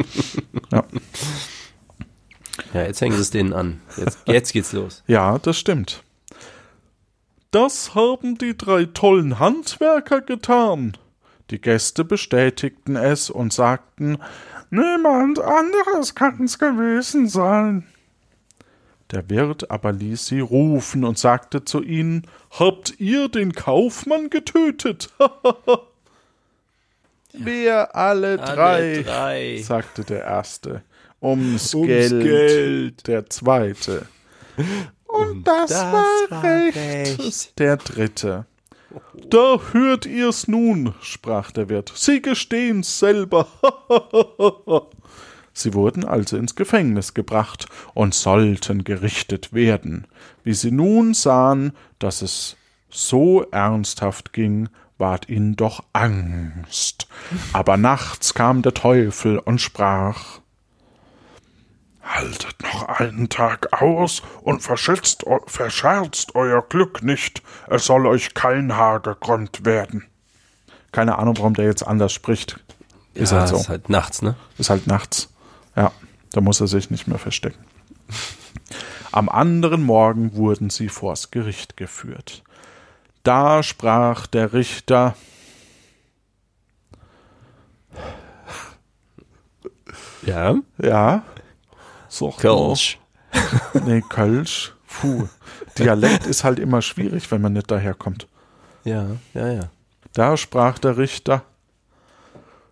Ja. 0.71 0.85
Ja, 2.73 2.83
jetzt 2.83 3.01
hängen 3.01 3.17
sie 3.17 3.23
es 3.23 3.31
denen 3.31 3.53
an. 3.53 3.81
Jetzt, 3.97 4.19
jetzt 4.27 4.53
geht's 4.53 4.73
los. 4.73 5.03
Ja, 5.07 5.39
das 5.39 5.59
stimmt. 5.59 6.05
Das 7.55 7.95
haben 7.95 8.37
die 8.37 8.59
drei 8.59 8.85
tollen 8.85 9.39
Handwerker 9.39 10.21
getan. 10.21 10.97
Die 11.51 11.61
Gäste 11.61 12.05
bestätigten 12.05 12.97
es 12.97 13.31
und 13.31 13.53
sagten, 13.53 14.19
Niemand 14.71 15.39
anderes 15.39 16.17
kann's 16.17 16.59
gewesen 16.59 17.29
sein. 17.29 17.87
der 19.13 19.31
Wirt 19.31 19.71
aber 19.71 19.93
ließ 19.93 20.27
sie 20.27 20.41
rufen 20.41 21.05
und 21.05 21.17
sagte 21.17 21.65
zu 21.65 21.85
ihnen, 21.85 22.27
Habt 22.59 22.99
ihr 22.99 23.29
den 23.29 23.53
Kaufmann 23.53 24.31
getötet? 24.31 25.15
Wir 27.33 27.95
alle 27.95 28.39
drei, 28.39 29.05
drei. 29.07 29.63
sagte 29.63 30.03
der 30.03 30.25
Erste. 30.25 30.83
Ums, 31.23 31.73
Ums 31.73 31.87
Geld, 31.87 32.23
Geld. 32.25 33.07
der 33.07 33.31
Zweite. 33.31 34.09
Und 35.07 35.45
das, 35.45 35.71
das 35.71 35.83
war, 35.85 36.05
war 36.31 36.43
recht. 36.43 36.77
recht. 36.77 37.59
Der 37.59 37.77
Dritte. 37.77 38.47
Da 39.29 39.59
hört 39.73 40.07
ihr's 40.07 40.49
nun, 40.49 40.95
sprach 41.01 41.51
der 41.51 41.69
Wirt. 41.69 41.93
Sie 41.95 42.23
gestehen's 42.23 42.99
selber. 42.99 43.49
Sie 45.53 45.73
wurden 45.73 46.05
also 46.05 46.37
ins 46.37 46.57
Gefängnis 46.57 47.15
gebracht 47.15 47.67
und 47.95 48.13
sollten 48.13 48.83
gerichtet 48.83 49.53
werden. 49.53 50.07
Wie 50.43 50.53
sie 50.53 50.73
nun 50.73 51.15
sahen, 51.15 51.73
dass 52.01 52.23
es 52.23 52.57
so 52.91 53.43
ernsthaft 53.53 54.33
ging, 54.33 54.69
ward 54.99 55.29
ihnen 55.29 55.55
doch 55.55 55.85
Angst. 55.93 57.07
Aber 57.53 57.77
nachts 57.77 58.35
kam 58.35 58.63
der 58.63 58.75
Teufel 58.75 59.39
und 59.39 59.61
sprach 59.61 60.41
Haltet 62.05 62.63
noch 62.63 62.89
einen 62.89 63.29
Tag 63.29 63.81
aus 63.81 64.23
und 64.43 64.63
verschätzt, 64.63 65.25
verscherzt 65.47 66.35
euer 66.35 66.63
Glück 66.63 67.03
nicht. 67.03 67.43
Es 67.67 67.87
soll 67.87 68.07
euch 68.07 68.35
kein 68.35 68.77
Haar 68.77 69.01
gekrümmt 69.01 69.65
werden. 69.65 70.05
Keine 70.93 71.19
Ahnung, 71.19 71.39
warum 71.39 71.55
der 71.55 71.65
jetzt 71.65 71.87
anders 71.87 72.13
spricht. 72.13 72.61
Ist 73.15 73.33
ja, 73.33 73.41
halt 73.41 73.49
so. 73.49 73.57
ist 73.57 73.69
halt 73.69 73.89
nachts, 73.89 74.23
ne? 74.23 74.37
Ist 74.59 74.71
halt 74.71 74.87
nachts. 74.87 75.33
Ja, 75.77 75.93
da 76.31 76.41
muss 76.41 76.61
er 76.61 76.67
sich 76.67 76.91
nicht 76.91 77.07
mehr 77.09 77.19
verstecken. 77.19 77.65
Am 79.11 79.29
anderen 79.29 79.83
Morgen 79.83 80.35
wurden 80.35 80.71
sie 80.71 80.89
vors 80.89 81.31
Gericht 81.31 81.77
geführt. 81.77 82.43
Da 83.23 83.63
sprach 83.63 84.27
der 84.27 84.53
Richter 84.53 85.15
Ja. 90.27 90.57
Ja. 90.79 91.23
Sag 92.15 92.39
Kölsch. 92.39 93.01
Nee, 93.85 94.05
Kölsch. 94.09 94.73
Puh. 94.87 95.27
Dialekt 95.77 96.27
ist 96.27 96.45
halt 96.45 96.61
immer 96.61 96.81
schwierig, 96.81 97.29
wenn 97.33 97.41
man 97.41 97.55
nicht 97.55 97.69
daherkommt. 97.69 98.29
Ja, 98.85 99.07
ja, 99.35 99.51
ja. 99.51 99.71
Da 100.13 100.37
sprach 100.37 100.79
der 100.79 100.97
Richter. 100.97 101.43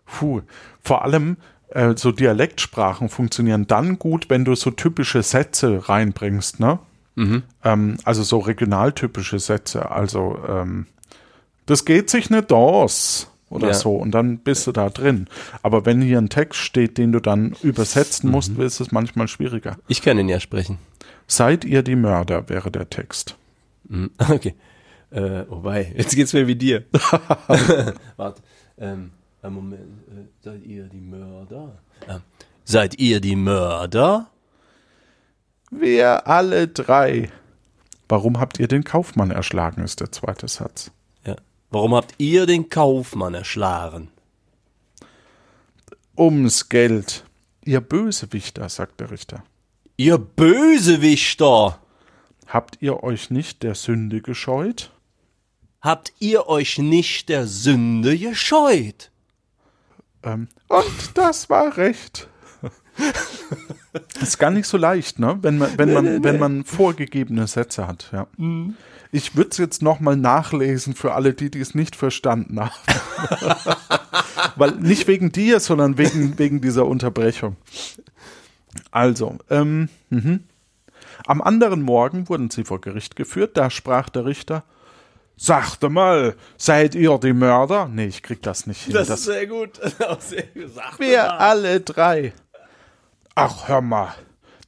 Puh. 0.07 0.43
Vor 0.81 1.03
allem, 1.03 1.39
äh, 1.71 1.95
so 1.97 2.13
Dialektsprachen 2.13 3.09
funktionieren 3.09 3.67
dann 3.67 3.99
gut, 3.99 4.31
wenn 4.31 4.45
du 4.45 4.55
so 4.55 4.71
typische 4.71 5.25
Sätze 5.25 5.89
reinbringst, 5.89 6.61
ne? 6.61 6.79
Ähm, 7.65 7.97
also 8.05 8.23
so 8.23 8.39
regionaltypische 8.39 9.41
Sätze. 9.41 9.91
Also, 9.91 10.39
ähm, 10.49 10.87
das 11.67 11.85
geht 11.85 12.11
sich 12.11 12.31
nicht 12.31 12.53
aus 12.53 13.32
oder 13.53 13.69
Ja. 13.69 13.75
so. 13.75 13.95
Und 13.97 14.11
dann 14.13 14.39
bist 14.39 14.67
du 14.67 14.73
da 14.73 14.91
drin. 14.91 15.27
Aber 15.63 15.87
wenn 15.87 16.01
hier 16.03 16.19
ein 16.19 16.29
Text 16.29 16.61
steht, 16.61 16.99
den 16.99 17.13
du 17.13 17.21
dann 17.21 17.55
übersetzen 17.63 18.31
musst, 18.31 18.57
ist 18.59 18.81
es 18.81 18.93
manchmal 18.93 19.29
schwieriger. 19.29 19.77
Ich 19.89 20.03
kann 20.03 20.19
ihn 20.19 20.29
ja 20.29 20.41
sprechen. 20.41 20.79
Seid 21.27 21.65
ihr 21.65 21.83
die 21.83 21.97
Mörder, 21.97 22.49
wäre 22.49 22.71
der 22.71 22.91
Text. 22.91 23.37
Mhm. 23.89 24.11
Okay. 24.31 24.55
Äh, 25.11 25.45
wobei, 25.49 25.93
jetzt 25.97 26.17
geht's 26.17 26.33
mir 26.33 26.47
wie 26.47 26.57
dir. 26.57 26.85
Warte. 28.17 28.41
Ähm, 28.79 29.11
einen 29.43 29.55
Moment. 29.55 29.83
Äh, 30.09 30.25
seid 30.43 30.65
ihr 30.65 30.85
die 30.89 31.01
Mörder? 31.01 31.79
Ähm, 32.09 32.21
seid 32.65 32.99
ihr 32.99 33.21
die 33.21 33.37
Mörder? 33.37 34.29
Wir 35.71 36.27
alle 36.27 36.69
drei. 36.69 37.31
Warum 38.09 38.39
habt 38.41 38.59
ihr 38.61 38.69
den 38.69 38.85
Kaufmann 38.85 39.31
erschlagen, 39.31 39.83
ist 39.83 40.01
der 40.01 40.13
zweite 40.13 40.49
Satz. 40.49 40.91
Warum 41.73 41.95
habt 41.95 42.15
ihr 42.19 42.45
den 42.45 42.69
Kaufmann 42.69 43.33
erschlagen? 43.33 44.11
Ums 46.19 46.69
Geld. 46.69 47.25
Ihr 47.65 47.81
Bösewichter, 47.81 48.69
sagt 48.69 49.01
der 49.01 49.11
Richter. 49.11 49.43
Ihr 49.97 50.19
Bösewichter! 50.19 51.79
Habt 52.47 52.83
ihr 52.83 53.03
euch 53.03 53.31
nicht 53.31 53.63
der 53.63 53.75
Sünde 53.75 54.21
gescheut? 54.21 54.91
Habt 55.81 56.13
ihr 56.19 56.47
euch 56.47 56.77
nicht 56.77 57.31
der 57.31 57.47
Sünde 57.47 58.19
gescheut? 58.19 59.11
Ähm, 60.23 60.49
und 60.69 61.11
das 61.15 61.49
war 61.49 61.79
recht. 61.79 62.29
Ist 64.21 64.39
gar 64.39 64.51
nicht 64.51 64.67
so 64.67 64.77
leicht, 64.77 65.19
ne? 65.19 65.39
Wenn 65.43 65.59
man, 65.59 65.77
wenn 65.77 65.93
man, 65.93 66.25
wenn 66.25 66.39
man 66.39 66.65
vorgegebene 66.65 67.47
Sätze 67.47 67.87
hat, 67.87 68.11
ja. 68.13 68.27
Ich 69.15 69.37
würde 69.37 69.51
es 69.51 69.59
jetzt 69.59 69.83
nochmal 69.83 70.17
nachlesen 70.17 70.95
für 70.95 71.13
alle, 71.13 71.35
die, 71.35 71.51
die 71.51 71.61
es 71.61 71.75
nicht 71.75 71.97
verstanden 71.97 72.59
haben. 72.61 72.73
Weil 74.57 74.73
nicht 74.77 75.07
wegen 75.07 75.33
dir, 75.33 75.61
sondern 75.61 75.99
wegen, 75.99 76.39
wegen 76.39 76.63
dieser 76.63 76.87
Unterbrechung. 76.87 77.57
Also, 78.91 79.37
ähm, 79.51 79.91
mhm. 80.09 80.45
am 81.27 81.43
anderen 81.43 81.83
Morgen 81.83 82.29
wurden 82.31 82.49
sie 82.49 82.65
vor 82.65 82.81
Gericht 82.81 83.17
geführt. 83.17 83.57
Da 83.57 83.69
sprach 83.69 84.09
der 84.09 84.25
Richter: 84.25 84.65
Sagte 85.37 85.91
mal, 85.91 86.35
seid 86.57 86.95
ihr 86.95 87.19
die 87.19 87.33
Mörder? 87.33 87.89
Nee, 87.89 88.07
ich 88.07 88.23
krieg 88.23 88.43
das 88.43 88.67
nicht 88.67 88.83
hin. 88.83 88.95
Das, 88.95 89.25
sehr 89.25 89.47
gut. 89.47 89.81
Sehr 90.21 90.45
gesagt. 90.55 91.01
wir 91.01 91.39
alle 91.41 91.81
drei. 91.81 92.33
Ach, 93.35 93.69
hör 93.69 93.81
mal, 93.81 94.15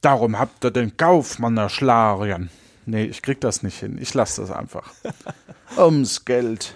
darum 0.01 0.39
habt 0.39 0.63
ihr 0.63 0.71
den 0.71 0.97
Kaufmann 0.97 1.57
erschlagen. 1.57 2.49
Nee, 2.85 3.05
ich 3.05 3.21
krieg 3.21 3.41
das 3.41 3.63
nicht 3.63 3.79
hin. 3.79 3.97
Ich 3.99 4.13
lass 4.13 4.35
das 4.35 4.51
einfach. 4.51 4.91
Ums 5.77 6.25
Geld. 6.25 6.75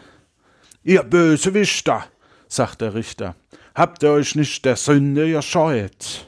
Ihr 0.84 1.04
Bösewichter, 1.04 2.06
sagt 2.48 2.82
der 2.82 2.94
Richter, 2.94 3.36
habt 3.76 4.04
ihr 4.04 4.12
euch 4.12 4.36
nicht 4.36 4.66
der 4.66 4.76
Sünde 4.76 5.32
gescheut? 5.32 6.28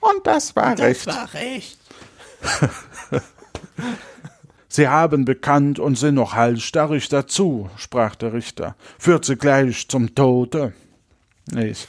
Und 0.00 0.26
das 0.26 0.54
war 0.54 0.78
recht. 0.78 1.06
war 1.06 1.32
recht. 1.34 1.78
Sie 4.68 4.88
haben 4.88 5.24
bekannt 5.24 5.78
und 5.78 5.96
sind 5.96 6.16
noch 6.16 6.34
halsstarrig 6.34 7.08
dazu, 7.08 7.70
sprach 7.76 8.16
der 8.16 8.32
Richter. 8.32 8.74
Führt 8.98 9.24
sie 9.24 9.36
gleich 9.36 9.86
zum 9.88 10.16
Tode. 10.16 10.72
Nee, 11.52 11.68
ich, 11.68 11.86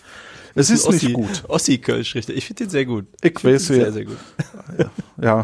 es 0.55 0.69
ist 0.69 0.89
nicht 0.89 1.13
gut. 1.13 1.43
Ossi 1.47 1.77
Kölsch, 1.77 2.15
richtig. 2.15 2.37
Ich 2.37 2.45
finde 2.45 2.63
den 2.63 2.69
sehr 2.69 2.85
gut. 2.85 3.05
Ich 3.21 3.43
weiß, 3.43 3.67
Sehr, 3.67 3.91
sehr 3.91 4.05
gut. 4.05 4.17
Ja. 5.21 5.43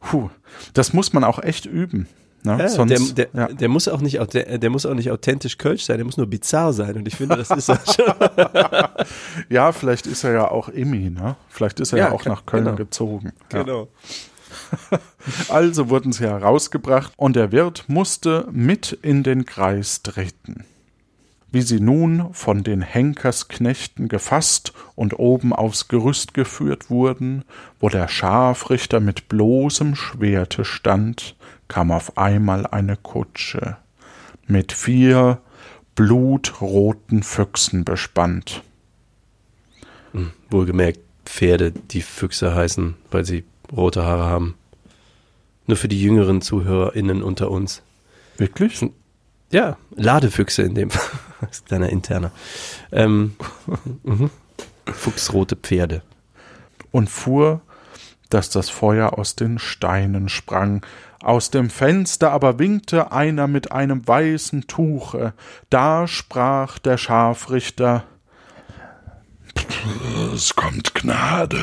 Puh, 0.00 0.30
das 0.74 0.92
muss 0.92 1.12
man 1.12 1.24
auch 1.24 1.38
echt 1.42 1.66
üben. 1.66 2.08
Ne? 2.44 2.56
Ja, 2.58 2.68
Sonst, 2.68 3.16
der, 3.16 3.26
der, 3.26 3.40
ja. 3.40 3.54
der, 3.54 3.68
muss 3.68 3.86
auch 3.86 4.00
nicht, 4.00 4.18
der 4.34 4.70
muss 4.70 4.84
auch 4.84 4.94
nicht 4.94 5.10
authentisch 5.12 5.58
Kölsch 5.58 5.84
sein, 5.84 5.98
der 5.98 6.04
muss 6.04 6.16
nur 6.16 6.26
bizarr 6.26 6.72
sein. 6.72 6.96
Und 6.96 7.06
ich 7.06 7.14
finde, 7.14 7.36
das 7.36 7.50
ist 7.50 7.68
er 7.68 7.78
schon. 7.86 8.12
ja, 9.48 9.70
vielleicht 9.72 10.06
ist 10.08 10.24
er 10.24 10.32
ja 10.32 10.50
auch 10.50 10.68
Immi, 10.68 11.10
ne? 11.10 11.36
Vielleicht 11.48 11.78
ist 11.78 11.92
er 11.92 11.98
ja, 11.98 12.04
Ja, 12.08 12.12
auch 12.12 12.24
kann- 12.24 12.32
nach 12.32 12.44
Köln 12.46 12.64
genau. 12.64 12.76
gezogen. 12.76 13.32
Genau. 13.48 13.88
Also 15.48 15.88
wurden 15.88 16.12
sie 16.12 16.24
herausgebracht 16.24 17.12
und 17.16 17.36
der 17.36 17.52
Wirt 17.52 17.84
musste 17.88 18.48
mit 18.50 18.92
in 19.02 19.22
den 19.22 19.44
Kreis 19.46 20.02
treten. 20.02 20.64
Wie 21.52 21.60
sie 21.60 21.80
nun 21.80 22.32
von 22.32 22.64
den 22.64 22.80
Henkersknechten 22.80 24.08
gefasst 24.08 24.72
und 24.94 25.18
oben 25.18 25.52
aufs 25.52 25.86
Gerüst 25.86 26.32
geführt 26.32 26.88
wurden, 26.88 27.44
wo 27.78 27.90
der 27.90 28.08
Scharfrichter 28.08 29.00
mit 29.00 29.28
bloßem 29.28 29.94
Schwerte 29.94 30.64
stand, 30.64 31.36
kam 31.68 31.90
auf 31.90 32.16
einmal 32.16 32.66
eine 32.66 32.96
Kutsche 32.96 33.76
mit 34.46 34.72
vier 34.72 35.42
blutroten 35.94 37.22
Füchsen 37.22 37.84
bespannt. 37.84 38.62
Wohlgemerkt, 40.50 41.00
Pferde, 41.24 41.72
die 41.72 42.02
Füchse 42.02 42.54
heißen, 42.54 42.94
weil 43.10 43.24
sie 43.24 43.44
rote 43.74 44.04
Haare 44.04 44.24
haben. 44.24 44.54
Nur 45.66 45.76
für 45.76 45.88
die 45.88 46.00
jüngeren 46.00 46.40
ZuhörerInnen 46.40 47.22
unter 47.22 47.50
uns. 47.50 47.82
Wirklich? 48.36 48.84
Ja, 49.52 49.76
Ladefüchse 49.94 50.62
in 50.62 50.74
dem 50.74 50.90
Fall. 50.90 51.02
Das 51.42 51.62
ein 51.62 51.64
kleiner 51.64 51.88
interner. 51.88 52.30
Ähm, 52.92 53.34
mhm. 54.04 54.30
Fuchsrote 54.86 55.56
Pferde. 55.56 56.02
und 56.92 57.10
fuhr, 57.10 57.62
dass 58.30 58.48
das 58.48 58.70
Feuer 58.70 59.18
aus 59.18 59.34
den 59.34 59.58
Steinen 59.58 60.28
sprang. 60.28 60.86
Aus 61.20 61.50
dem 61.50 61.68
Fenster 61.68 62.30
aber 62.30 62.60
winkte 62.60 63.10
einer 63.10 63.48
mit 63.48 63.72
einem 63.72 64.06
weißen 64.06 64.68
Tuche. 64.68 65.34
Da 65.68 66.06
sprach 66.06 66.78
der 66.78 66.96
Scharfrichter 66.96 68.04
Es 70.32 70.54
kommt 70.54 70.94
Gnade. 70.94 71.58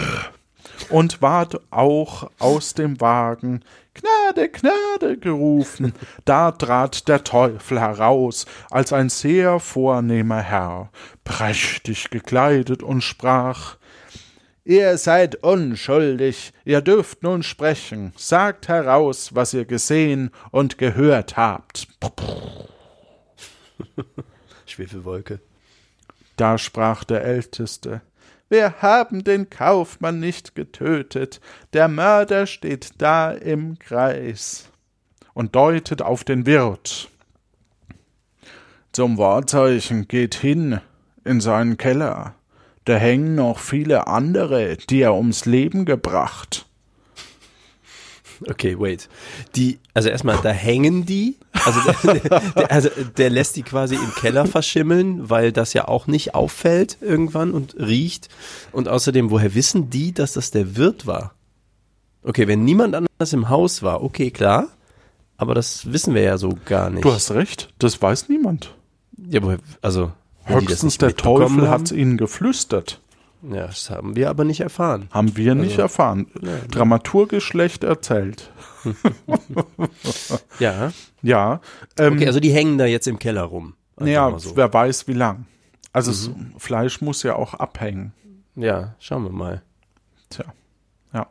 Und 0.90 1.22
ward 1.22 1.60
auch 1.70 2.32
aus 2.40 2.74
dem 2.74 3.00
Wagen 3.00 3.64
Gnade, 3.94 4.50
Gnade 4.50 5.18
gerufen. 5.18 5.94
Da 6.26 6.52
trat 6.52 7.08
der 7.08 7.24
Teufel 7.24 7.80
heraus, 7.80 8.48
als 8.72 8.94
ein 8.94 9.10
sehr 9.10 9.60
vornehmer 9.60 10.42
Herr, 10.42 10.90
prächtig 11.24 12.10
gekleidet 12.10 12.82
und 12.82 13.02
sprach 13.02 13.78
Ihr 14.70 15.00
seid 15.00 15.38
unschuldig, 15.38 16.54
ihr 16.64 16.82
dürft 16.82 17.24
nun 17.24 17.42
sprechen, 17.42 18.14
sagt 18.16 18.68
heraus, 18.68 19.34
was 19.34 19.54
ihr 19.54 19.66
gesehen 19.66 20.30
und 20.52 20.78
gehört 20.78 21.38
habt. 21.38 21.88
Schwefelwolke. 24.68 25.40
Da 26.36 26.60
sprach 26.60 27.04
der 27.04 27.24
Älteste, 27.24 28.02
wir 28.50 28.82
haben 28.82 29.24
den 29.24 29.50
Kaufmann 29.50 30.20
nicht 30.20 30.56
getötet, 30.56 31.40
der 31.74 31.88
Mörder 31.88 32.46
steht 32.48 32.92
da 32.98 33.32
im 33.32 33.80
Kreis 33.80 34.70
und 35.34 35.56
deutet 35.56 36.02
auf 36.02 36.24
den 36.24 36.46
Wirt. 36.46 37.10
Zum 38.92 39.18
Wahrzeichen 39.18 40.08
geht 40.08 40.36
hin 40.36 40.82
in 41.24 41.42
seinen 41.42 41.78
Keller, 41.78 42.34
da 42.86 42.96
hängen 42.96 43.36
noch 43.36 43.60
viele 43.60 44.08
andere, 44.08 44.78
die 44.78 45.02
er 45.02 45.14
ums 45.14 45.46
Leben 45.46 45.86
gebracht. 45.86 46.66
Okay, 48.48 48.80
wait. 48.80 49.10
Die, 49.56 49.80
also 49.94 50.10
erstmal, 50.10 50.38
da 50.42 50.50
hängen 50.50 51.06
die. 51.06 51.36
Also 51.76 52.10
der, 52.14 52.40
der, 52.56 52.72
also 52.72 52.90
der 53.18 53.30
lässt 53.30 53.56
die 53.56 53.64
quasi 53.64 53.96
im 53.96 54.14
Keller 54.16 54.46
verschimmeln, 54.46 55.30
weil 55.30 55.52
das 55.52 55.74
ja 55.74 55.88
auch 55.88 56.08
nicht 56.08 56.36
auffällt 56.36 56.98
irgendwann 57.02 57.52
und 57.52 57.76
riecht. 57.80 58.30
Und 58.72 58.88
außerdem, 58.88 59.30
woher 59.32 59.56
wissen 59.56 59.90
die, 59.90 60.14
dass 60.14 60.34
das 60.34 60.52
der 60.52 60.76
Wirt 60.76 61.06
war? 61.08 61.34
Okay, 62.24 62.48
wenn 62.48 62.64
niemand 62.66 62.96
anders 62.96 63.34
im 63.34 63.50
Haus 63.50 63.82
war, 63.84 64.04
okay, 64.04 64.32
klar. 64.32 64.68
Aber 65.38 65.56
das 65.56 65.92
wissen 65.94 66.14
wir 66.16 66.22
ja 66.24 66.38
so 66.38 66.58
gar 66.66 66.90
nicht. 66.90 67.06
Du 67.06 67.14
hast 67.14 67.32
recht, 67.32 67.70
das 67.80 68.02
weiß 68.02 68.28
niemand. 68.30 68.74
ja, 69.30 69.42
woher, 69.42 69.60
also 69.82 70.12
Höchstens 70.46 70.84
nicht 70.84 71.02
der 71.02 71.16
Teufel 71.16 71.62
haben- 71.62 71.70
hat's 71.70 71.92
ihnen 71.92 72.18
geflüstert. 72.18 73.00
Ja, 73.50 73.68
das 73.68 73.90
haben 73.90 74.18
wir 74.18 74.30
aber 74.30 74.44
nicht 74.44 74.60
erfahren. 74.60 75.08
Haben 75.12 75.38
wir 75.38 75.56
nicht 75.56 75.72
Also, 75.80 75.84
erfahren. 75.84 76.28
Dramaturgisch 76.72 77.54
erzählt. 77.56 78.52
Ja. 80.60 80.92
Ja. 81.22 81.62
Ähm, 81.98 82.14
Okay, 82.14 82.28
also 82.28 82.40
die 82.40 82.52
hängen 82.52 82.78
da 82.78 82.86
jetzt 82.86 83.08
im 83.08 83.20
Keller 83.20 83.44
rum. 83.44 83.76
Ja, 84.02 84.38
so. 84.40 84.56
wer 84.56 84.74
weiß 84.74 85.08
wie 85.08 85.14
lang. 85.14 85.46
Also 85.92 86.12
es, 86.12 86.32
Fleisch 86.58 87.02
muss 87.02 87.24
ja 87.24 87.36
auch 87.36 87.54
abhängen. 87.54 88.14
Ja, 88.56 88.96
schauen 89.00 89.24
wir 89.24 89.32
mal. 89.32 89.62
Tja, 90.30 90.46
ja. 91.14 91.28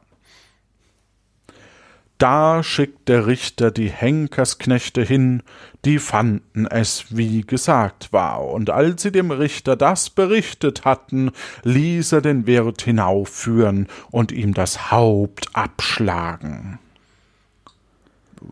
Da 2.18 2.64
schickt 2.64 3.08
der 3.08 3.28
Richter 3.28 3.70
die 3.70 3.90
Henkersknechte 3.90 5.02
hin, 5.02 5.42
die 5.84 6.00
fanden 6.00 6.66
es, 6.66 7.16
wie 7.16 7.42
gesagt 7.42 8.12
war, 8.12 8.44
und 8.44 8.70
als 8.70 9.02
sie 9.02 9.12
dem 9.12 9.30
Richter 9.30 9.76
das 9.76 10.10
berichtet 10.10 10.84
hatten, 10.84 11.30
ließ 11.62 12.10
er 12.12 12.20
den 12.20 12.46
Wirt 12.46 12.82
hinaufführen 12.82 13.86
und 14.10 14.32
ihm 14.32 14.52
das 14.52 14.90
Haupt 14.90 15.54
abschlagen. 15.54 16.80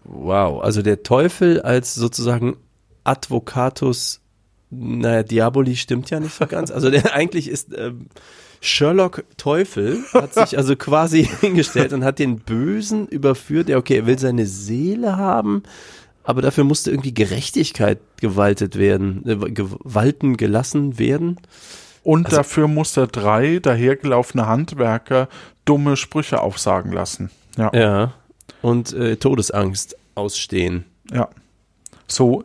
Wow, 0.05 0.62
also 0.62 0.83
der 0.83 1.03
Teufel 1.03 1.61
als 1.61 1.94
sozusagen 1.94 2.57
Advocatus, 3.05 4.20
naja, 4.70 5.22
Diaboli 5.22 5.77
stimmt 5.77 6.11
ja 6.11 6.20
nicht 6.20 6.35
so 6.35 6.46
ganz. 6.46 6.70
Also 6.70 6.90
der 6.90 7.12
eigentlich 7.14 7.49
ist 7.49 7.77
ähm, 7.77 8.07
Sherlock 8.61 9.25
Teufel, 9.37 10.03
hat 10.12 10.35
sich 10.35 10.59
also 10.59 10.77
quasi 10.77 11.25
hingestellt 11.40 11.92
und 11.92 12.05
hat 12.05 12.18
den 12.18 12.38
Bösen 12.38 13.07
überführt. 13.07 13.68
Ja, 13.68 13.79
okay, 13.79 13.99
er 13.99 14.07
will 14.07 14.18
seine 14.18 14.46
Seele 14.46 15.16
haben, 15.16 15.62
aber 16.25 16.42
dafür 16.42 16.64
musste 16.64 16.90
irgendwie 16.90 17.14
Gerechtigkeit 17.14 17.99
gewaltet 18.20 18.77
werden, 18.77 19.22
äh, 19.27 19.37
gewalten 19.51 20.37
gelassen 20.37 20.99
werden. 20.99 21.38
Und 22.03 22.33
dafür 22.33 22.68
musste 22.68 23.09
drei 23.09 23.59
dahergelaufene 23.59 24.46
Handwerker 24.46 25.29
dumme 25.64 25.96
Sprüche 25.96 26.40
aufsagen 26.40 26.92
lassen. 26.92 27.31
Ja, 27.57 27.72
ja. 27.75 28.14
Ja. 28.63 28.71
Und 28.71 28.93
äh, 28.95 29.17
Todesangst 29.17 29.97
ausstehen. 30.15 30.85
So, 32.09 32.45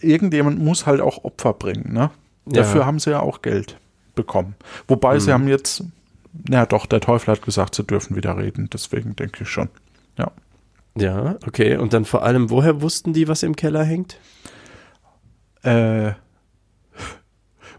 irgendjemand 0.00 0.58
muss 0.58 0.86
halt 0.86 1.00
auch 1.00 1.24
Opfer 1.24 1.52
bringen, 1.52 1.92
ne? 1.92 2.10
Ja. 2.46 2.62
Dafür 2.62 2.86
haben 2.86 2.98
sie 2.98 3.10
ja 3.10 3.20
auch 3.20 3.42
Geld 3.42 3.78
bekommen. 4.14 4.54
Wobei 4.88 5.18
sie 5.18 5.32
haben 5.32 5.48
jetzt, 5.48 5.84
na 6.48 6.64
doch, 6.66 6.86
der 6.86 7.00
Teufel 7.00 7.32
hat 7.32 7.42
gesagt, 7.42 7.74
sie 7.74 7.84
dürfen 7.84 8.16
wieder 8.16 8.36
reden, 8.36 8.70
deswegen 8.72 9.16
denke 9.16 9.42
ich 9.42 9.48
schon. 9.48 9.68
Ja. 10.18 10.30
Ja, 10.96 11.36
okay. 11.46 11.76
Und 11.76 11.92
dann 11.92 12.04
vor 12.04 12.22
allem, 12.22 12.50
woher 12.50 12.80
wussten 12.80 13.12
die, 13.12 13.28
was 13.28 13.42
im 13.42 13.56
Keller 13.56 13.84
hängt? 13.84 14.18
Äh, 15.62 16.12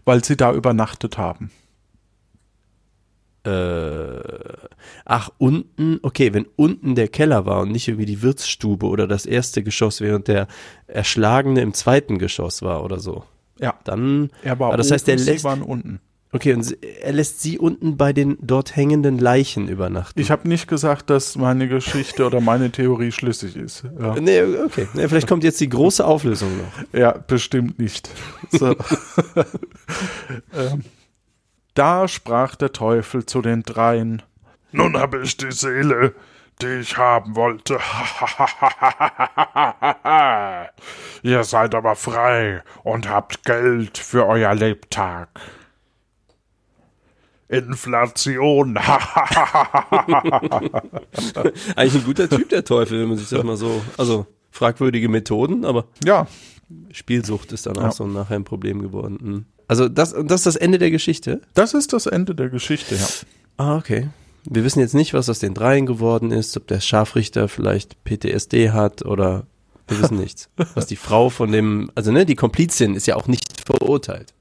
weil 0.04 0.24
sie 0.24 0.36
da 0.36 0.52
übernachtet 0.52 1.18
haben. 1.18 1.50
Äh, 3.44 4.20
ach, 5.04 5.30
unten, 5.38 5.98
okay, 6.02 6.32
wenn 6.34 6.46
unten 6.56 6.94
der 6.94 7.08
Keller 7.08 7.46
war 7.46 7.60
und 7.60 7.72
nicht 7.72 7.88
irgendwie 7.88 8.06
die 8.06 8.22
Wirtsstube 8.22 8.86
oder 8.86 9.06
das 9.06 9.26
erste 9.26 9.62
Geschoss, 9.62 10.00
während 10.00 10.28
der 10.28 10.46
Erschlagene 10.86 11.60
im 11.60 11.74
zweiten 11.74 12.18
Geschoss 12.18 12.62
war 12.62 12.84
oder 12.84 12.98
so. 13.00 13.24
Ja. 13.60 13.74
Dann, 13.84 14.30
Er 14.42 14.58
war 14.58 14.68
aber 14.68 14.76
das 14.76 14.90
heißt, 14.90 15.06
sie 15.06 15.12
lässt, 15.12 15.42
waren 15.44 15.62
unten. 15.62 16.00
okay, 16.32 16.52
und 16.54 16.76
er 17.02 17.12
lässt 17.12 17.40
sie 17.42 17.58
unten 17.58 17.96
bei 17.96 18.12
den 18.12 18.38
dort 18.40 18.76
hängenden 18.76 19.18
Leichen 19.18 19.66
übernachten. 19.68 20.20
Ich 20.20 20.30
habe 20.30 20.46
nicht 20.48 20.68
gesagt, 20.68 21.10
dass 21.10 21.34
meine 21.36 21.66
Geschichte 21.66 22.24
oder 22.24 22.40
meine 22.40 22.70
Theorie 22.70 23.10
schlüssig 23.10 23.56
ist. 23.56 23.84
Ja, 23.98 24.14
Nee, 24.20 24.42
okay. 24.64 24.86
Nee, 24.94 25.08
vielleicht 25.08 25.26
kommt 25.26 25.42
jetzt 25.42 25.60
die 25.60 25.68
große 25.68 26.04
Auflösung 26.04 26.50
noch. 26.58 26.98
ja 27.00 27.12
bestimmt 27.12 27.78
nicht. 27.80 28.08
So. 28.52 28.76
ähm, 30.54 30.84
da 31.74 32.08
sprach 32.08 32.54
der 32.56 32.72
Teufel 32.72 33.24
zu 33.26 33.40
den 33.42 33.62
dreien. 33.62 34.22
Nun 34.72 34.96
habe 34.98 35.22
ich 35.22 35.36
die 35.36 35.52
Seele, 35.52 36.14
die 36.60 36.66
ich 36.80 36.96
haben 36.96 37.36
wollte. 37.36 37.78
Ihr 41.22 41.44
seid 41.44 41.74
aber 41.74 41.94
frei 41.96 42.62
und 42.84 43.08
habt 43.08 43.44
Geld 43.44 43.98
für 43.98 44.26
euer 44.26 44.54
Lebtag. 44.54 45.28
Inflation. 47.48 48.76
Eigentlich 51.76 51.94
ein 51.94 52.04
guter 52.04 52.28
Typ, 52.28 52.48
der 52.50 52.64
Teufel, 52.64 53.00
wenn 53.00 53.08
man 53.08 53.16
sich 53.16 53.28
das 53.30 53.42
mal 53.42 53.56
so, 53.56 53.80
also 53.96 54.26
fragwürdige 54.50 55.08
Methoden, 55.08 55.64
aber 55.64 55.86
Ja, 56.04 56.26
Spielsucht 56.92 57.52
ist 57.52 57.64
dann 57.66 57.78
auch 57.78 57.82
Ja. 57.84 57.90
so 57.92 58.06
nachher 58.06 58.36
ein 58.36 58.44
Problem 58.44 58.82
geworden. 58.82 59.18
Hm. 59.20 59.46
Also 59.66 59.88
das, 59.88 60.12
das 60.12 60.40
ist 60.40 60.46
das 60.46 60.56
Ende 60.56 60.76
der 60.78 60.90
Geschichte? 60.90 61.40
das 61.54 61.72
ist 61.72 61.94
das 61.94 62.04
Ende 62.06 62.34
der 62.34 62.50
Geschichte, 62.50 62.96
ja. 62.96 63.06
Ah, 63.56 63.76
okay. 63.76 64.08
Wir 64.50 64.64
wissen 64.64 64.80
jetzt 64.80 64.94
nicht, 64.94 65.12
was 65.14 65.28
aus 65.28 65.38
den 65.40 65.54
dreien 65.54 65.84
geworden 65.86 66.30
ist, 66.30 66.56
ob 66.56 66.66
der 66.66 66.80
Scharfrichter 66.80 67.48
vielleicht 67.48 68.02
PTSD 68.04 68.70
hat 68.70 69.04
oder 69.04 69.46
wir 69.86 70.00
wissen 70.00 70.16
nichts. 70.20 70.48
Was 70.74 70.86
die 70.86 70.96
Frau 70.96 71.28
von 71.28 71.52
dem, 71.52 71.90
also 71.94 72.12
ne, 72.12 72.24
die 72.26 72.34
Komplizin 72.34 72.94
ist 72.94 73.06
ja 73.06 73.16
auch 73.16 73.26
nicht 73.26 73.44
verurteilt. 73.66 74.32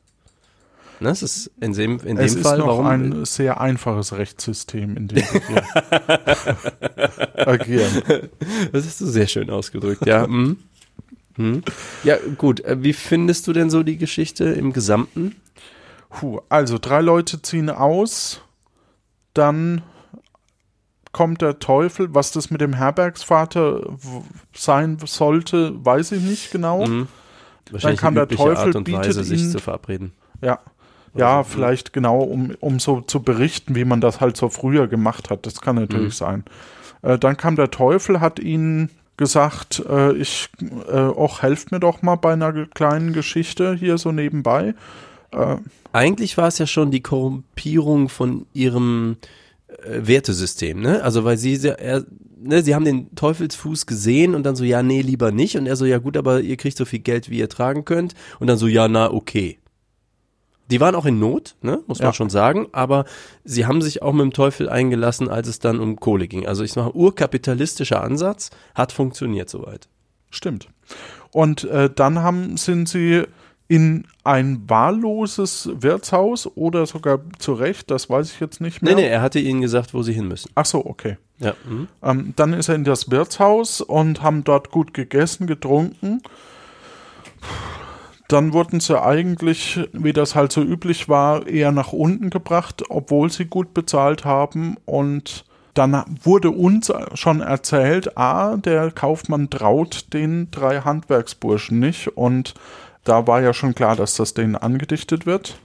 Ne, 1.00 1.10
das 1.10 1.22
ist 1.24 1.52
in 1.60 1.74
dem, 1.74 2.00
in 2.06 2.18
Es 2.18 2.32
dem 2.32 2.42
ist 2.42 2.48
Fall, 2.48 2.58
noch 2.60 2.68
warum? 2.68 2.86
ein 2.88 3.26
sehr 3.26 3.60
einfaches 3.62 4.14
Rechtssystem, 4.14 4.96
in 4.98 5.08
dem 5.10 5.18
wir 5.18 5.64
agieren. 7.48 8.02
Das 8.72 8.86
hast 8.86 9.02
du 9.02 9.06
sehr 9.06 9.28
schön 9.28 9.50
ausgedrückt, 9.50 10.06
ja. 10.06 10.26
Hm. 10.26 10.58
Hm. 11.36 11.62
Ja, 12.04 12.18
gut. 12.38 12.62
Äh, 12.62 12.82
Wie 12.82 12.94
findest 12.94 13.46
du 13.48 13.54
denn 13.54 13.70
so 13.70 13.84
die 13.84 13.98
Geschichte 13.98 14.46
im 14.46 14.74
Gesamten? 14.74 15.36
Puh, 16.10 16.40
also 16.50 16.78
drei 16.80 17.02
Leute 17.02 17.42
ziehen 17.44 17.70
aus, 17.70 18.42
dann 19.36 19.84
kommt 21.18 21.42
der 21.42 21.58
Teufel. 21.58 22.14
Was 22.14 22.32
das 22.32 22.52
mit 22.52 22.62
dem 22.62 22.74
Herbergsvater 22.74 23.82
sein 24.54 25.00
sollte, 25.04 25.74
weiß 25.84 26.12
ich 26.12 26.22
nicht 26.22 26.52
genau. 26.52 26.86
Mhm. 26.86 27.08
Kam 27.98 28.14
die 28.14 28.20
der 28.20 28.28
Teufel, 28.28 28.68
Art 28.68 28.76
und 28.76 28.84
bietet 28.84 29.08
Weise, 29.08 29.24
sich 29.24 29.42
ihnen- 29.42 29.52
zu 29.52 29.60
verabreden. 29.60 30.14
Ja. 30.42 30.60
Ja, 31.16 31.44
vielleicht 31.44 31.94
genau, 31.94 32.20
um, 32.20 32.54
um 32.60 32.80
so 32.80 33.02
zu 33.02 33.24
berichten, 33.24 33.74
wie 33.74 33.86
man 33.86 34.00
das 34.00 34.22
halt 34.22 34.38
so 34.38 34.50
früher 34.50 34.88
gemacht 34.88 35.32
hat. 35.32 35.48
Das 35.48 35.62
kann 35.62 35.78
natürlich 35.78 36.14
sein. 36.14 36.44
Äh, 37.02 37.18
dann 37.18 37.36
kam 37.36 37.56
der 37.56 37.72
Teufel, 37.72 38.20
hat 38.20 38.38
ihnen 38.38 38.92
gesagt, 39.18 39.84
äh, 39.90 40.14
ich, 40.14 40.50
äh, 40.88 41.00
och, 41.00 41.42
helft 41.42 41.72
mir 41.72 41.80
doch 41.80 42.04
mal 42.04 42.18
bei 42.18 42.34
einer 42.34 42.68
kleinen 42.68 43.14
Geschichte 43.14 43.74
hier 43.74 43.98
so 43.98 44.12
nebenbei. 44.12 44.76
Eigentlich 45.92 46.38
war 46.38 46.48
es 46.48 46.58
ja 46.60 46.68
schon 46.68 46.92
die 46.92 47.02
Korrumpierung 47.02 48.08
von 48.10 48.46
ihrem 48.54 49.18
äh, 49.68 50.08
Wertesystem, 50.08 50.80
ne? 50.80 51.04
Also 51.04 51.24
weil 51.24 51.38
sie 51.38 51.56
sehr, 51.56 51.80
er, 51.80 52.06
ne, 52.40 52.64
sie 52.64 52.76
haben 52.76 52.86
den 52.86 53.14
Teufelsfuß 53.16 53.86
gesehen 53.86 54.36
und 54.36 54.44
dann 54.44 54.56
so, 54.56 54.64
ja, 54.64 54.82
nee, 54.84 55.02
lieber 55.02 55.32
nicht. 55.32 55.58
Und 55.58 55.66
er 55.68 55.76
so, 55.76 55.86
ja 55.86 55.98
gut, 55.98 56.18
aber 56.18 56.42
ihr 56.42 56.58
kriegt 56.58 56.78
so 56.78 56.86
viel 56.86 57.00
Geld, 57.00 57.30
wie 57.30 57.40
ihr 57.40 57.50
tragen 57.50 57.86
könnt. 57.86 58.14
Und 58.40 58.48
dann 58.48 58.58
so, 58.58 58.68
ja, 58.68 58.88
na, 58.88 59.12
okay. 59.12 59.60
Die 60.70 60.82
waren 60.82 60.96
auch 60.96 61.06
in 61.06 61.18
Not, 61.20 61.56
ne, 61.62 61.82
muss 61.88 62.00
man 62.00 62.10
Ja. 62.10 62.14
schon 62.14 62.30
sagen, 62.30 62.68
aber 62.74 63.06
sie 63.46 63.66
haben 63.66 63.82
sich 63.82 64.02
auch 64.02 64.12
mit 64.12 64.24
dem 64.24 64.34
Teufel 64.34 64.68
eingelassen, 64.68 65.30
als 65.30 65.48
es 65.48 65.60
dann 65.60 65.80
um 65.80 65.98
Kohle 65.98 66.28
ging. 66.28 66.46
Also 66.46 66.64
ich 66.64 66.74
sag 66.74 66.84
mal, 66.84 66.92
urkapitalistischer 66.92 68.04
Ansatz 68.04 68.50
hat 68.76 68.92
funktioniert 68.92 69.50
soweit. 69.50 69.88
Stimmt. 70.30 70.68
Und 71.32 71.64
äh, 71.66 71.90
dann 71.94 72.20
haben, 72.20 72.58
sind 72.58 72.90
sie 72.90 73.24
in 73.70 74.06
ein 74.24 74.64
wahlloses 74.68 75.70
Wirtshaus 75.74 76.50
oder 76.56 76.86
sogar 76.86 77.20
zu 77.38 77.54
Recht, 77.54 77.92
das 77.92 78.10
weiß 78.10 78.32
ich 78.32 78.40
jetzt 78.40 78.62
nicht 78.62 78.82
Nee, 78.82 78.96
mehr. 78.96 79.04
nee, 79.04 79.08
er 79.10 79.22
hatte 79.22 79.40
ihnen 79.40 79.62
gesagt, 79.62 79.94
wo 79.94 80.04
sie 80.04 80.14
hin 80.14 80.28
müssen. 80.28 80.50
Ach 80.56 80.66
so, 80.66 80.86
okay. 80.86 81.18
Ja. 81.40 81.54
Mhm. 81.70 81.88
Ähm, 82.02 82.34
dann 82.36 82.54
ist 82.54 82.70
er 82.70 82.76
in 82.76 82.84
das 82.86 83.12
Wirtshaus 83.12 83.82
und 83.82 84.22
haben 84.24 84.44
dort 84.44 84.72
gut 84.72 84.94
gegessen, 84.94 85.48
getrunken. 85.48 86.22
Dann 88.28 88.52
wurden 88.52 88.80
sie 88.82 89.02
eigentlich, 89.02 89.80
wie 89.94 90.12
das 90.14 90.36
halt 90.36 90.52
so 90.52 90.62
üblich 90.62 91.08
war, 91.08 91.48
eher 91.48 91.72
nach 91.72 91.94
unten 91.94 92.30
gebracht, 92.30 92.84
obwohl 92.90 93.32
sie 93.32 93.46
gut 93.46 93.74
bezahlt 93.74 94.26
haben. 94.26 94.76
Und 94.86 95.46
dann 95.74 96.04
wurde 96.24 96.52
uns 96.52 96.92
schon 97.14 97.40
erzählt, 97.40 98.18
ah, 98.18 98.58
der 98.58 98.92
Kaufmann 98.92 99.50
traut 99.50 100.14
den 100.14 100.52
drei 100.52 100.82
Handwerksburschen 100.82 101.80
nicht. 101.80 102.18
Und 102.18 102.54
da 103.08 103.28
war 103.28 103.42
ja 103.42 103.54
schon 103.54 103.76
klar, 103.76 103.96
dass 103.96 104.16
das 104.16 104.34
denen 104.34 104.56
angedichtet 104.56 105.26
wird. 105.26 105.58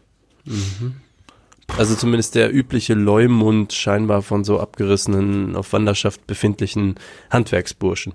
Also 1.79 1.95
zumindest 1.95 2.35
der 2.35 2.53
übliche 2.53 2.95
Leumund 2.95 3.73
scheinbar 3.73 4.23
von 4.23 4.45
so 4.45 4.61
abgerissenen, 4.61 5.57
auf 5.57 5.73
Wanderschaft 5.73 6.27
befindlichen 6.27 6.97
Handwerksburschen. 7.31 8.15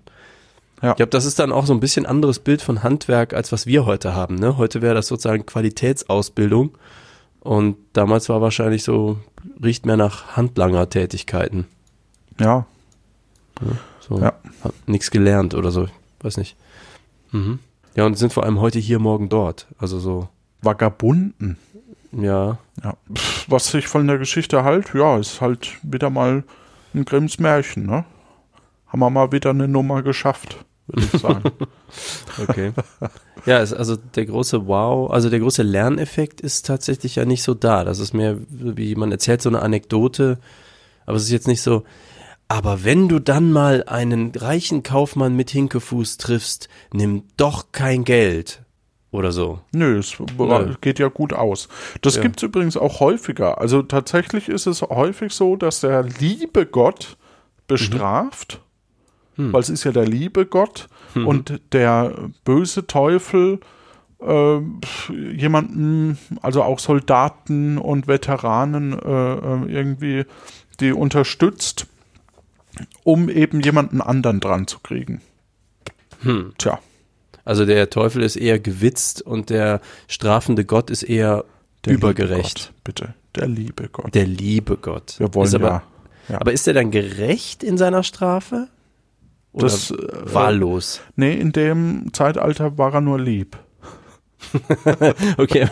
Ja. 0.82 0.92
Ich 0.92 0.98
glaube, 0.98 1.10
das 1.10 1.26
ist 1.26 1.40
dann 1.40 1.52
auch 1.52 1.66
so 1.66 1.74
ein 1.74 1.80
bisschen 1.80 2.06
anderes 2.06 2.40
Bild 2.40 2.62
von 2.62 2.84
Handwerk, 2.84 3.34
als 3.34 3.52
was 3.52 3.66
wir 3.66 3.86
heute 3.86 4.14
haben. 4.14 4.36
Ne? 4.36 4.58
Heute 4.58 4.82
wäre 4.84 4.94
das 4.94 5.08
sozusagen 5.08 5.46
Qualitätsausbildung 5.46 6.78
und 7.40 7.78
damals 7.94 8.30
war 8.30 8.42
wahrscheinlich 8.42 8.84
so, 8.84 9.18
riecht 9.64 9.86
mehr 9.88 9.98
nach 9.98 10.36
Handlanger-Tätigkeiten. 10.38 11.66
Ja, 12.40 12.66
So, 14.08 14.20
Ja. 14.20 14.34
hat 14.64 14.74
nichts 14.86 15.10
gelernt 15.12 15.56
oder 15.56 15.72
so, 15.72 15.88
weiß 16.22 16.38
nicht. 16.38 16.56
Mhm. 17.32 17.58
Ja, 17.98 18.06
und 18.06 18.18
sind 18.18 18.32
vor 18.32 18.44
allem 18.44 18.62
heute 18.62 18.78
hier, 18.80 19.00
morgen 19.00 19.28
dort. 19.28 19.66
Also 19.80 20.00
so, 20.00 20.30
Vagabunden. 20.62 21.58
ja, 22.12 22.60
Ja. 22.84 22.96
Pff, 23.14 23.46
Was 23.50 23.74
ich 23.74 23.88
von 23.88 24.06
der 24.08 24.20
Geschichte 24.20 24.64
halt, 24.64 24.94
ja, 24.94 25.18
ist 25.18 25.42
halt 25.42 25.78
wieder 25.82 26.10
mal 26.12 26.44
ein 26.94 27.06
Grimms 27.06 27.40
Märchen, 27.40 27.88
ne? 27.88 28.06
Haben 28.88 29.00
wir 29.00 29.10
mal 29.10 29.32
wieder 29.32 29.50
eine 29.50 29.68
Nummer 29.68 30.04
geschafft. 30.04 30.64
würde 30.88 31.08
ich 31.12 31.20
sagen. 31.22 31.44
Okay. 32.40 32.72
Ja, 33.48 33.60
es, 33.62 33.74
also 33.74 33.96
der 33.96 34.26
große 34.28 34.68
Wow, 34.68 35.10
also 35.10 35.30
der 35.32 35.40
große 35.40 35.64
Lerneffekt 35.64 36.40
ist 36.42 36.68
tatsächlich 36.68 37.16
ja 37.16 37.26
nicht 37.26 37.42
so 37.42 37.56
da. 37.56 37.84
Das 37.84 37.98
ist 37.98 38.14
mehr, 38.14 38.38
wie 38.50 38.94
man 38.94 39.12
erzählt, 39.12 39.42
so 39.42 39.50
eine 39.50 39.62
Anekdote, 39.64 40.38
aber 41.08 41.18
es 41.18 41.24
ist 41.24 41.32
jetzt 41.32 41.48
nicht 41.48 41.62
so. 41.64 41.84
Aber 42.50 42.84
wenn 42.86 43.10
du 43.10 43.20
dann 43.20 43.52
mal 43.52 43.84
einen 43.88 44.32
reichen 44.34 44.82
Kaufmann 44.84 45.36
mit 45.36 45.50
Hinkefuß 45.50 46.18
triffst, 46.18 46.70
nimm 46.94 47.24
doch 47.36 47.72
kein 47.72 48.04
Geld. 48.06 48.62
Oder 49.12 49.32
so. 49.32 49.60
Nö, 49.74 49.98
es 49.98 50.18
Nö. 50.20 50.76
geht 50.82 51.00
ja 51.00 51.08
gut 51.08 51.34
aus. 51.34 51.70
Das 52.02 52.16
Ja. 52.18 52.22
gibt's 52.22 52.44
übrigens 52.44 52.78
auch 52.78 53.00
häufiger. 53.00 53.60
Also 53.60 53.82
tatsächlich 53.82 54.48
ist 54.50 54.66
es 54.68 54.82
häufig 54.82 55.34
so, 55.34 55.56
dass 55.56 55.80
der 55.82 56.04
liebe 56.04 56.66
Gott 56.66 57.18
bestraft, 57.68 58.62
Hm. 59.36 59.54
weil 59.54 59.62
es 59.62 59.70
ist 59.70 59.84
ja 59.84 59.92
der 59.92 60.06
liebe 60.06 60.46
Gott 60.46 60.88
und 61.16 61.62
der 61.74 62.14
böse 62.44 62.86
Teufel 62.88 63.60
äh, 64.22 64.58
jemanden, 65.36 66.18
also 66.42 66.64
auch 66.64 66.80
Soldaten 66.80 67.78
und 67.78 68.08
Veteranen 68.08 68.94
äh, 68.94 69.34
äh, 69.34 69.72
irgendwie, 69.72 70.26
die 70.80 70.92
unterstützt, 70.92 71.88
um 73.04 73.30
eben 73.30 73.62
jemanden 73.62 74.02
anderen 74.02 74.40
dran 74.40 74.68
zu 74.68 74.80
kriegen. 74.80 75.22
Hm. 76.22 76.54
Tja, 76.58 76.80
Also 77.46 77.66
der 77.66 77.90
Teufel 77.90 78.24
ist 78.24 78.36
eher 78.36 78.60
gewitzt 78.60 79.22
und 79.22 79.50
der 79.50 79.82
strafende 80.08 80.66
Gott 80.66 80.90
ist 80.90 81.04
eher 81.04 81.46
der 81.86 81.94
übergerecht. 81.94 82.60
Liebe 82.60 82.72
Gott, 82.74 82.84
bitte, 82.84 83.14
der 83.36 83.48
liebe 83.48 83.90
Gott. 83.90 84.16
Der 84.16 84.26
liebe 84.26 84.78
Gott. 84.78 85.16
Wir 85.20 85.34
wollen 85.34 85.54
aber, 85.56 85.68
ja, 85.68 85.84
ja. 86.30 86.42
Aber 86.42 86.52
ist 86.54 86.68
er 86.68 86.74
dann 86.74 86.92
gerecht 86.92 87.64
in 87.64 87.78
seiner 87.78 88.04
Strafe? 88.04 88.68
Oder 89.54 89.66
Das, 89.66 89.92
äh, 89.92 89.96
wahllos? 90.34 91.02
Nee, 91.16 91.34
in 91.36 91.52
dem 91.52 92.10
Zeitalter 92.14 92.78
war 92.78 92.94
er 92.94 93.02
nur 93.02 93.20
lieb. 93.20 93.58
Okay, 95.38 95.68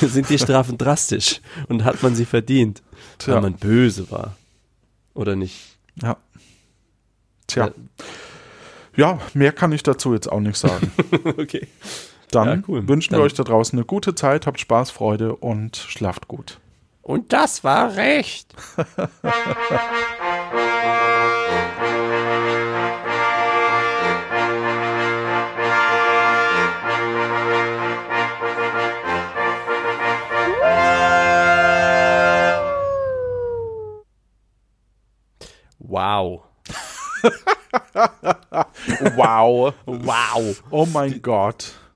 sind 0.00 0.28
die 0.30 0.38
Strafen 0.38 0.78
drastisch 0.78 1.40
und 1.68 1.84
hat 1.84 2.02
man 2.02 2.14
sie 2.14 2.24
verdient, 2.24 2.82
Tja. 3.18 3.34
weil 3.34 3.42
man 3.42 3.54
böse 3.54 4.10
war? 4.10 4.36
Oder 5.14 5.36
nicht? 5.36 5.78
Ja. 6.02 6.16
Tja. 7.48 7.70
Ja, 8.96 9.18
mehr 9.34 9.52
kann 9.52 9.72
ich 9.72 9.82
dazu 9.82 10.14
jetzt 10.14 10.30
auch 10.30 10.40
nicht 10.40 10.56
sagen. 10.56 10.92
okay. 11.24 11.66
Dann 12.30 12.48
Ja, 12.48 12.62
cool. 12.68 12.86
wünschen 12.88 13.10
wir 13.12 13.18
Dann- 13.18 13.26
euch 13.26 13.34
da 13.34 13.42
draußen 13.42 13.76
eine 13.78 13.86
gute 13.86 14.14
Zeit, 14.14 14.46
habt 14.46 14.60
Spaß, 14.60 14.90
Freude 14.90 15.34
und 15.34 15.76
schlaft 15.76 16.28
gut. 16.28 16.58
Und 17.02 17.32
das 17.32 17.64
war 17.64 17.96
recht. 17.96 18.54
Wow. 35.78 36.47
Wow. 39.16 39.74
Wow. 39.86 40.54
Oh 40.70 40.86
mein 40.86 41.20
Gott. 41.20 41.72